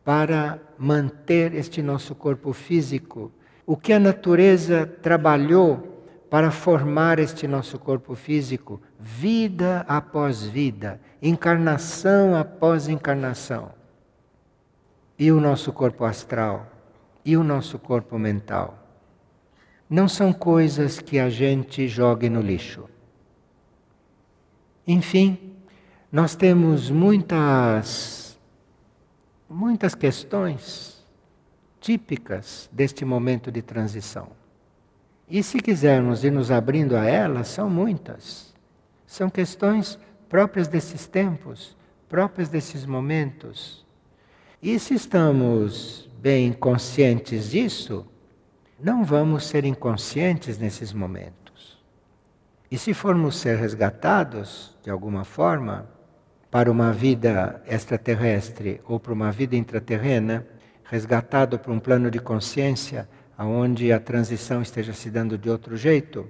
para 0.04 0.60
manter 0.78 1.54
este 1.54 1.82
nosso 1.82 2.13
corpo 2.15 2.52
físico 2.54 3.32
o 3.65 3.78
que 3.78 3.93
a 3.93 3.99
natureza 3.99 4.86
trabalhou 4.86 6.06
para 6.30 6.52
formar 6.52 7.19
este 7.19 7.47
nosso 7.47 7.78
corpo 7.78 8.15
físico, 8.15 8.82
vida 8.99 9.86
após 9.88 10.43
vida, 10.43 10.99
encarnação 11.21 12.36
após 12.36 12.88
encarnação. 12.88 13.71
E 15.17 15.32
o 15.32 15.39
nosso 15.39 15.71
corpo 15.71 16.04
astral, 16.04 16.67
e 17.23 17.38
o 17.38 17.43
nosso 17.43 17.78
corpo 17.78 18.17
mental. 18.17 18.80
Não 19.89 20.08
são 20.08 20.34
coisas 20.34 20.99
que 20.99 21.19
a 21.19 21.30
gente 21.30 21.88
jogue 21.88 22.30
no 22.30 22.41
lixo. 22.41 22.89
Enfim, 24.88 25.53
nós 26.13 26.36
temos 26.36 26.91
muitas 26.91 28.39
muitas 29.49 29.95
questões 29.95 31.04
típicas 31.82 32.69
deste 32.71 33.04
momento 33.04 33.52
de 33.52 33.63
transição. 33.63 34.30
E 35.28 35.41
se 35.41 35.60
quisermos 35.60 36.23
ir 36.23 36.32
nos 36.32 36.52
abrindo 36.52 36.95
a 36.95 37.04
elas, 37.04 37.47
são 37.47 37.67
muitas. 37.67 38.54
São 39.08 39.28
questões 39.28 39.97
próprias 40.30 40.67
desses 40.67 41.08
tempos, 41.08 41.76
próprias 42.08 42.47
desses 42.47 42.86
momentos. 42.86 43.84
E 44.62 44.78
se 44.78 44.93
estamos 44.93 46.08
bem 46.19 46.54
conscientes 46.54 47.49
disso, 47.49 48.06
não 48.80 49.04
vamos 49.04 49.47
ser 49.47 49.65
inconscientes 49.65 50.60
nesses 50.60 50.93
momentos. 50.93 51.84
E 52.69 52.78
se 52.78 52.93
formos 52.93 53.36
ser 53.36 53.58
resgatados, 53.58 54.78
de 54.84 54.91
alguma 54.91 55.23
forma, 55.23 55.91
para 56.54 56.72
uma 56.72 56.94
vida 56.94 57.63
extraterrestre 57.66 58.80
ou 58.88 59.00
para 59.00 59.12
uma 59.12 59.32
vida 59.32 59.56
intraterrena, 59.56 60.46
resgatado 60.84 61.58
para 61.58 61.72
um 61.72 61.80
plano 61.80 62.12
de 62.12 62.20
consciência 62.20 63.10
onde 63.39 63.92
a 63.92 64.00
transição 64.00 64.62
esteja 64.62 64.94
se 64.94 65.10
dando 65.10 65.36
de 65.36 65.50
outro 65.50 65.76
jeito, 65.76 66.30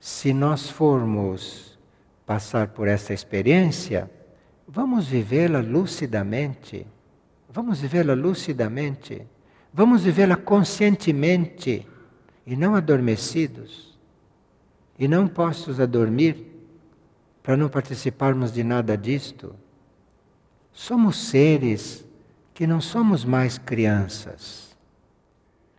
se 0.00 0.34
nós 0.34 0.68
formos 0.68 1.78
passar 2.26 2.66
por 2.66 2.88
essa 2.88 3.14
experiência, 3.14 4.10
vamos 4.66 5.06
vivê-la 5.06 5.60
lucidamente. 5.60 6.84
Vamos 7.48 7.80
vivê-la 7.80 8.14
lucidamente. 8.14 9.24
Vamos 9.72 10.02
vivê-la 10.02 10.34
conscientemente 10.34 11.86
e 12.44 12.56
não 12.56 12.74
adormecidos 12.74 13.96
e 14.98 15.06
não 15.06 15.28
postos 15.28 15.78
a 15.78 15.86
dormir 15.86 16.53
para 17.44 17.58
não 17.58 17.68
participarmos 17.68 18.50
de 18.50 18.64
nada 18.64 18.96
disto. 18.96 19.54
Somos 20.72 21.28
seres 21.28 22.02
que 22.54 22.66
não 22.66 22.80
somos 22.80 23.22
mais 23.22 23.58
crianças. 23.58 24.74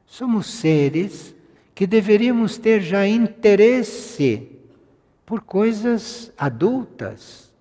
Somos 0.05 0.45
seres 0.45 1.33
que 1.73 1.87
deveríamos 1.87 2.59
ter 2.59 2.81
já 2.81 3.07
interesse 3.07 4.47
por 5.25 5.41
coisas 5.41 6.31
adultas, 6.37 7.51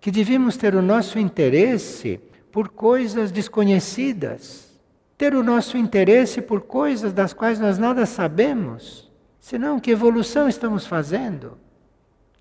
que 0.00 0.10
devíamos 0.10 0.56
ter 0.56 0.74
o 0.74 0.80
nosso 0.80 1.18
interesse 1.18 2.18
por 2.50 2.70
coisas 2.70 3.30
desconhecidas, 3.30 4.80
ter 5.18 5.34
o 5.34 5.42
nosso 5.42 5.76
interesse 5.76 6.40
por 6.40 6.62
coisas 6.62 7.12
das 7.12 7.34
quais 7.34 7.60
nós 7.60 7.76
nada 7.76 8.06
sabemos. 8.06 9.12
Senão, 9.38 9.78
que 9.78 9.90
evolução 9.90 10.48
estamos 10.48 10.86
fazendo? 10.86 11.61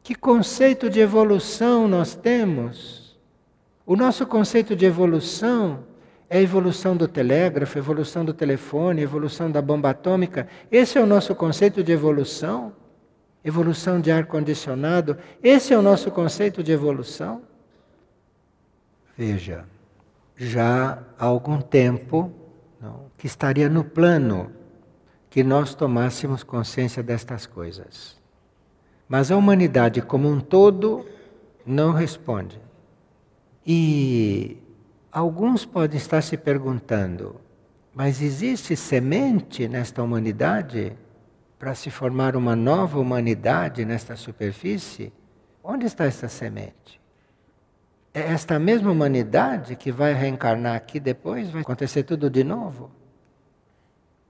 Que 0.04 0.16
conceito 0.16 0.90
de 0.90 1.00
evolução 1.00 1.88
nós 1.88 2.16
temos? 2.16 3.20
O 3.86 3.96
nosso 3.96 4.26
conceito 4.26 4.76
de 4.76 4.86
evolução 4.86 5.84
é 6.30 6.38
a 6.38 6.42
evolução 6.42 6.96
do 6.96 7.08
telégrafo, 7.08 7.78
a 7.78 7.82
evolução 7.82 8.24
do 8.24 8.34
telefone, 8.34 9.02
a 9.02 9.04
evolução 9.04 9.52
da 9.52 9.62
bomba 9.62 9.90
atômica. 9.90 10.48
Esse 10.72 10.98
é 10.98 11.02
o 11.02 11.06
nosso 11.06 11.36
conceito 11.36 11.84
de 11.84 11.92
evolução. 11.92 12.74
Evolução 13.44 14.00
de 14.00 14.12
ar-condicionado. 14.12 15.18
Esse 15.44 15.74
é 15.74 15.78
o 15.78 15.82
nosso 15.82 16.12
conceito 16.12 16.64
de 16.64 16.72
evolução. 16.72 17.42
Veja, 19.18 19.66
já 20.38 21.04
há 21.18 21.26
algum 21.26 21.60
tempo 21.60 22.32
não, 22.80 23.06
que 23.18 23.28
estaria 23.28 23.68
no 23.68 23.84
plano 23.84 24.52
que 25.30 25.44
nós 25.44 25.74
tomássemos 25.76 26.44
consciência 26.44 27.02
destas 27.02 27.46
coisas. 27.46 28.21
Mas 29.12 29.30
a 29.30 29.36
humanidade 29.36 30.02
como 30.02 30.30
um 30.30 30.40
todo 30.40 31.06
Não 31.66 31.92
responde. 31.92 32.58
E 33.68 34.58
alguns 35.12 35.66
podem 35.66 35.98
estar 35.98 36.22
se 36.22 36.38
perguntando: 36.38 37.36
mas 37.94 38.22
existe 38.22 38.74
semente 38.74 39.68
nesta 39.68 40.02
humanidade 40.02 40.94
para 41.60 41.76
se 41.76 41.92
formar 41.92 42.38
uma 42.38 42.56
nova 42.56 43.00
humanidade 43.00 43.84
nesta 43.84 44.16
superfície? 44.16 45.12
Onde 45.62 45.88
está 45.88 46.06
essa 46.06 46.30
semente? 46.30 47.02
É 48.14 48.22
esta 48.22 48.58
mesma 48.58 48.92
humanidade 48.92 49.76
que 49.76 49.92
vai 49.92 50.14
reencarnar 50.14 50.78
aqui 50.78 51.02
depois? 51.02 51.50
Vai 51.50 51.64
acontecer 51.64 52.04
tudo 52.04 52.30
de 52.30 52.46
novo? 52.46 52.90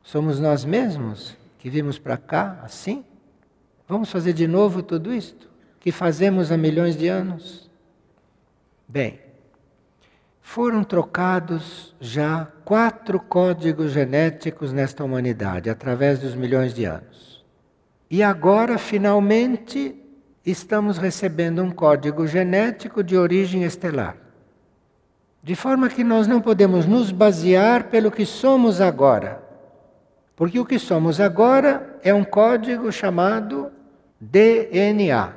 Somos 0.01 0.39
nós 0.39 0.65
mesmos 0.65 1.37
que 1.59 1.69
vimos 1.69 1.99
para 1.99 2.17
cá 2.17 2.59
assim? 2.63 3.05
Vamos 3.91 4.09
fazer 4.09 4.31
de 4.31 4.47
novo 4.47 4.81
tudo 4.81 5.13
isto 5.13 5.49
que 5.77 5.91
fazemos 5.91 6.49
há 6.49 6.55
milhões 6.55 6.95
de 6.95 7.09
anos? 7.09 7.69
Bem, 8.87 9.19
foram 10.39 10.81
trocados 10.81 11.93
já 11.99 12.47
quatro 12.63 13.19
códigos 13.19 13.91
genéticos 13.91 14.71
nesta 14.71 15.03
humanidade 15.03 15.69
através 15.69 16.19
dos 16.19 16.33
milhões 16.35 16.73
de 16.73 16.85
anos. 16.85 17.43
E 18.09 18.23
agora, 18.23 18.77
finalmente, 18.77 20.01
estamos 20.45 20.97
recebendo 20.97 21.61
um 21.61 21.69
código 21.69 22.25
genético 22.25 23.03
de 23.03 23.17
origem 23.17 23.63
estelar. 23.63 24.15
De 25.43 25.53
forma 25.53 25.89
que 25.89 26.01
nós 26.01 26.27
não 26.27 26.39
podemos 26.39 26.85
nos 26.85 27.11
basear 27.11 27.89
pelo 27.89 28.09
que 28.09 28.25
somos 28.25 28.79
agora. 28.79 29.43
Porque 30.33 30.57
o 30.57 30.65
que 30.65 30.79
somos 30.79 31.19
agora 31.19 31.99
é 32.01 32.13
um 32.13 32.23
código 32.23 32.89
chamado 32.89 33.69
DNA, 34.21 35.33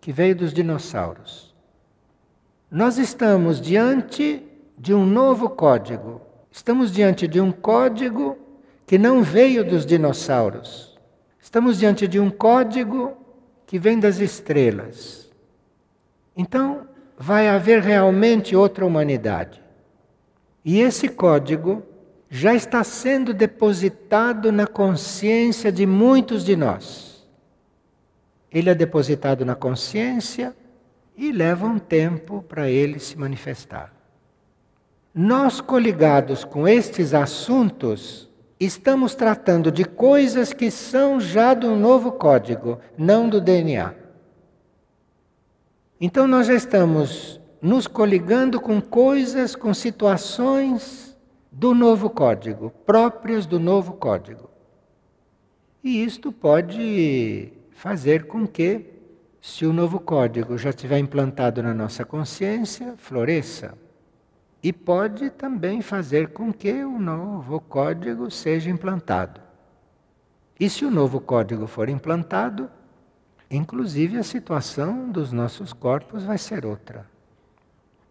que 0.00 0.10
veio 0.10 0.34
dos 0.34 0.52
dinossauros. 0.52 1.54
Nós 2.68 2.98
estamos 2.98 3.60
diante 3.60 4.42
de 4.76 4.92
um 4.92 5.06
novo 5.06 5.48
código. 5.48 6.20
Estamos 6.50 6.92
diante 6.92 7.28
de 7.28 7.40
um 7.40 7.52
código 7.52 8.36
que 8.84 8.98
não 8.98 9.22
veio 9.22 9.64
dos 9.64 9.86
dinossauros. 9.86 10.98
Estamos 11.40 11.78
diante 11.78 12.08
de 12.08 12.18
um 12.18 12.28
código 12.28 13.16
que 13.66 13.78
vem 13.78 14.00
das 14.00 14.18
estrelas. 14.18 15.30
Então, 16.36 16.88
vai 17.16 17.48
haver 17.48 17.80
realmente 17.80 18.56
outra 18.56 18.84
humanidade. 18.84 19.62
E 20.64 20.80
esse 20.80 21.08
código 21.08 21.84
já 22.28 22.52
está 22.52 22.82
sendo 22.82 23.32
depositado 23.32 24.50
na 24.50 24.66
consciência 24.66 25.70
de 25.70 25.86
muitos 25.86 26.44
de 26.44 26.56
nós. 26.56 27.13
Ele 28.54 28.70
é 28.70 28.74
depositado 28.74 29.44
na 29.44 29.56
consciência 29.56 30.56
e 31.16 31.32
leva 31.32 31.66
um 31.66 31.78
tempo 31.78 32.40
para 32.40 32.70
ele 32.70 33.00
se 33.00 33.18
manifestar. 33.18 33.92
Nós, 35.12 35.60
coligados 35.60 36.44
com 36.44 36.66
estes 36.66 37.12
assuntos, 37.12 38.30
estamos 38.58 39.16
tratando 39.16 39.72
de 39.72 39.84
coisas 39.84 40.52
que 40.52 40.70
são 40.70 41.20
já 41.20 41.52
do 41.52 41.74
novo 41.74 42.12
código, 42.12 42.78
não 42.96 43.28
do 43.28 43.40
DNA. 43.40 43.94
Então 46.00 46.26
nós 46.28 46.46
já 46.46 46.54
estamos 46.54 47.40
nos 47.60 47.86
coligando 47.86 48.60
com 48.60 48.80
coisas, 48.80 49.56
com 49.56 49.74
situações 49.74 51.16
do 51.50 51.74
novo 51.74 52.10
código, 52.10 52.70
próprias 52.84 53.46
do 53.46 53.58
novo 53.58 53.94
código. 53.94 54.50
E 55.82 56.04
isto 56.04 56.32
pode 56.32 57.52
fazer 57.74 58.26
com 58.26 58.46
que, 58.46 58.86
se 59.42 59.66
o 59.66 59.72
novo 59.72 60.00
código 60.00 60.56
já 60.56 60.70
estiver 60.70 60.98
implantado 60.98 61.62
na 61.62 61.74
nossa 61.74 62.04
consciência, 62.04 62.94
floresça. 62.96 63.76
E 64.62 64.72
pode 64.72 65.28
também 65.28 65.82
fazer 65.82 66.28
com 66.28 66.50
que 66.50 66.72
o 66.82 66.98
novo 66.98 67.60
código 67.60 68.30
seja 68.30 68.70
implantado. 68.70 69.38
E 70.58 70.70
se 70.70 70.84
o 70.84 70.90
novo 70.90 71.20
código 71.20 71.66
for 71.66 71.90
implantado, 71.90 72.70
inclusive 73.50 74.16
a 74.16 74.22
situação 74.22 75.10
dos 75.10 75.32
nossos 75.32 75.74
corpos 75.74 76.22
vai 76.22 76.38
ser 76.38 76.64
outra. 76.64 77.04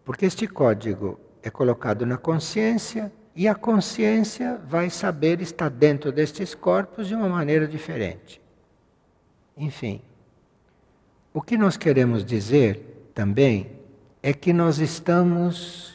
Porque 0.04 0.26
este 0.26 0.46
código 0.46 1.18
é 1.42 1.50
colocado 1.50 2.06
na 2.06 2.18
consciência 2.18 3.10
e 3.34 3.48
a 3.48 3.54
consciência 3.54 4.60
vai 4.68 4.90
saber 4.90 5.40
estar 5.40 5.70
dentro 5.70 6.12
destes 6.12 6.54
corpos 6.54 7.08
de 7.08 7.14
uma 7.14 7.28
maneira 7.28 7.66
diferente. 7.66 8.43
Enfim, 9.56 10.02
o 11.32 11.40
que 11.40 11.56
nós 11.56 11.76
queremos 11.76 12.24
dizer 12.24 13.10
também 13.14 13.72
é 14.22 14.32
que 14.32 14.52
nós 14.52 14.78
estamos 14.78 15.94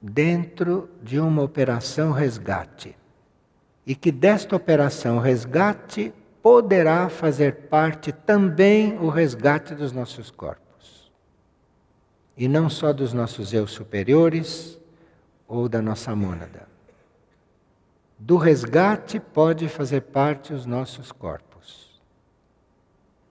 dentro 0.00 0.90
de 1.02 1.18
uma 1.20 1.42
operação 1.42 2.12
resgate. 2.12 2.96
E 3.86 3.94
que 3.94 4.12
desta 4.12 4.54
operação 4.54 5.18
resgate 5.18 6.12
poderá 6.42 7.08
fazer 7.08 7.68
parte 7.68 8.12
também 8.12 8.98
o 8.98 9.08
resgate 9.08 9.74
dos 9.74 9.92
nossos 9.92 10.30
corpos. 10.30 11.10
E 12.36 12.48
não 12.48 12.68
só 12.68 12.92
dos 12.92 13.12
nossos 13.12 13.52
eu 13.52 13.66
superiores 13.66 14.78
ou 15.46 15.68
da 15.68 15.80
nossa 15.80 16.14
mônada. 16.16 16.66
Do 18.18 18.36
resgate 18.36 19.20
pode 19.20 19.68
fazer 19.68 20.02
parte 20.02 20.52
os 20.52 20.66
nossos 20.66 21.12
corpos. 21.12 21.51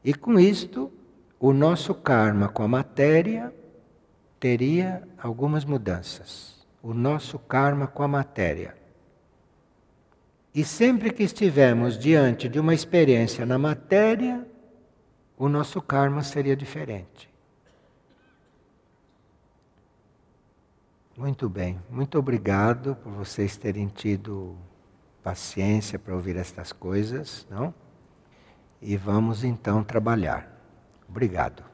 E 0.03 0.13
com 0.13 0.39
isto, 0.39 0.91
o 1.39 1.53
nosso 1.53 1.93
karma 1.93 2.49
com 2.49 2.63
a 2.63 2.67
matéria 2.67 3.53
teria 4.39 5.07
algumas 5.17 5.65
mudanças 5.65 6.51
o 6.81 6.93
nosso 6.93 7.37
karma 7.37 7.87
com 7.87 8.03
a 8.03 8.07
matéria. 8.07 8.75
E 10.53 10.63
sempre 10.65 11.11
que 11.11 11.23
estivermos 11.23 11.97
diante 11.97 12.49
de 12.49 12.59
uma 12.59 12.73
experiência 12.73 13.45
na 13.45 13.57
matéria, 13.57 14.45
o 15.37 15.47
nosso 15.47 15.81
karma 15.81 16.23
seria 16.23 16.55
diferente. 16.55 17.29
Muito 21.15 21.47
bem, 21.47 21.79
muito 21.89 22.17
obrigado 22.17 22.95
por 22.95 23.11
vocês 23.11 23.55
terem 23.55 23.87
tido 23.87 24.57
paciência 25.21 25.99
para 25.99 26.15
ouvir 26.15 26.35
estas 26.35 26.73
coisas, 26.73 27.45
não? 27.49 27.73
E 28.81 28.97
vamos 28.97 29.43
então 29.43 29.83
trabalhar. 29.83 30.47
Obrigado. 31.07 31.70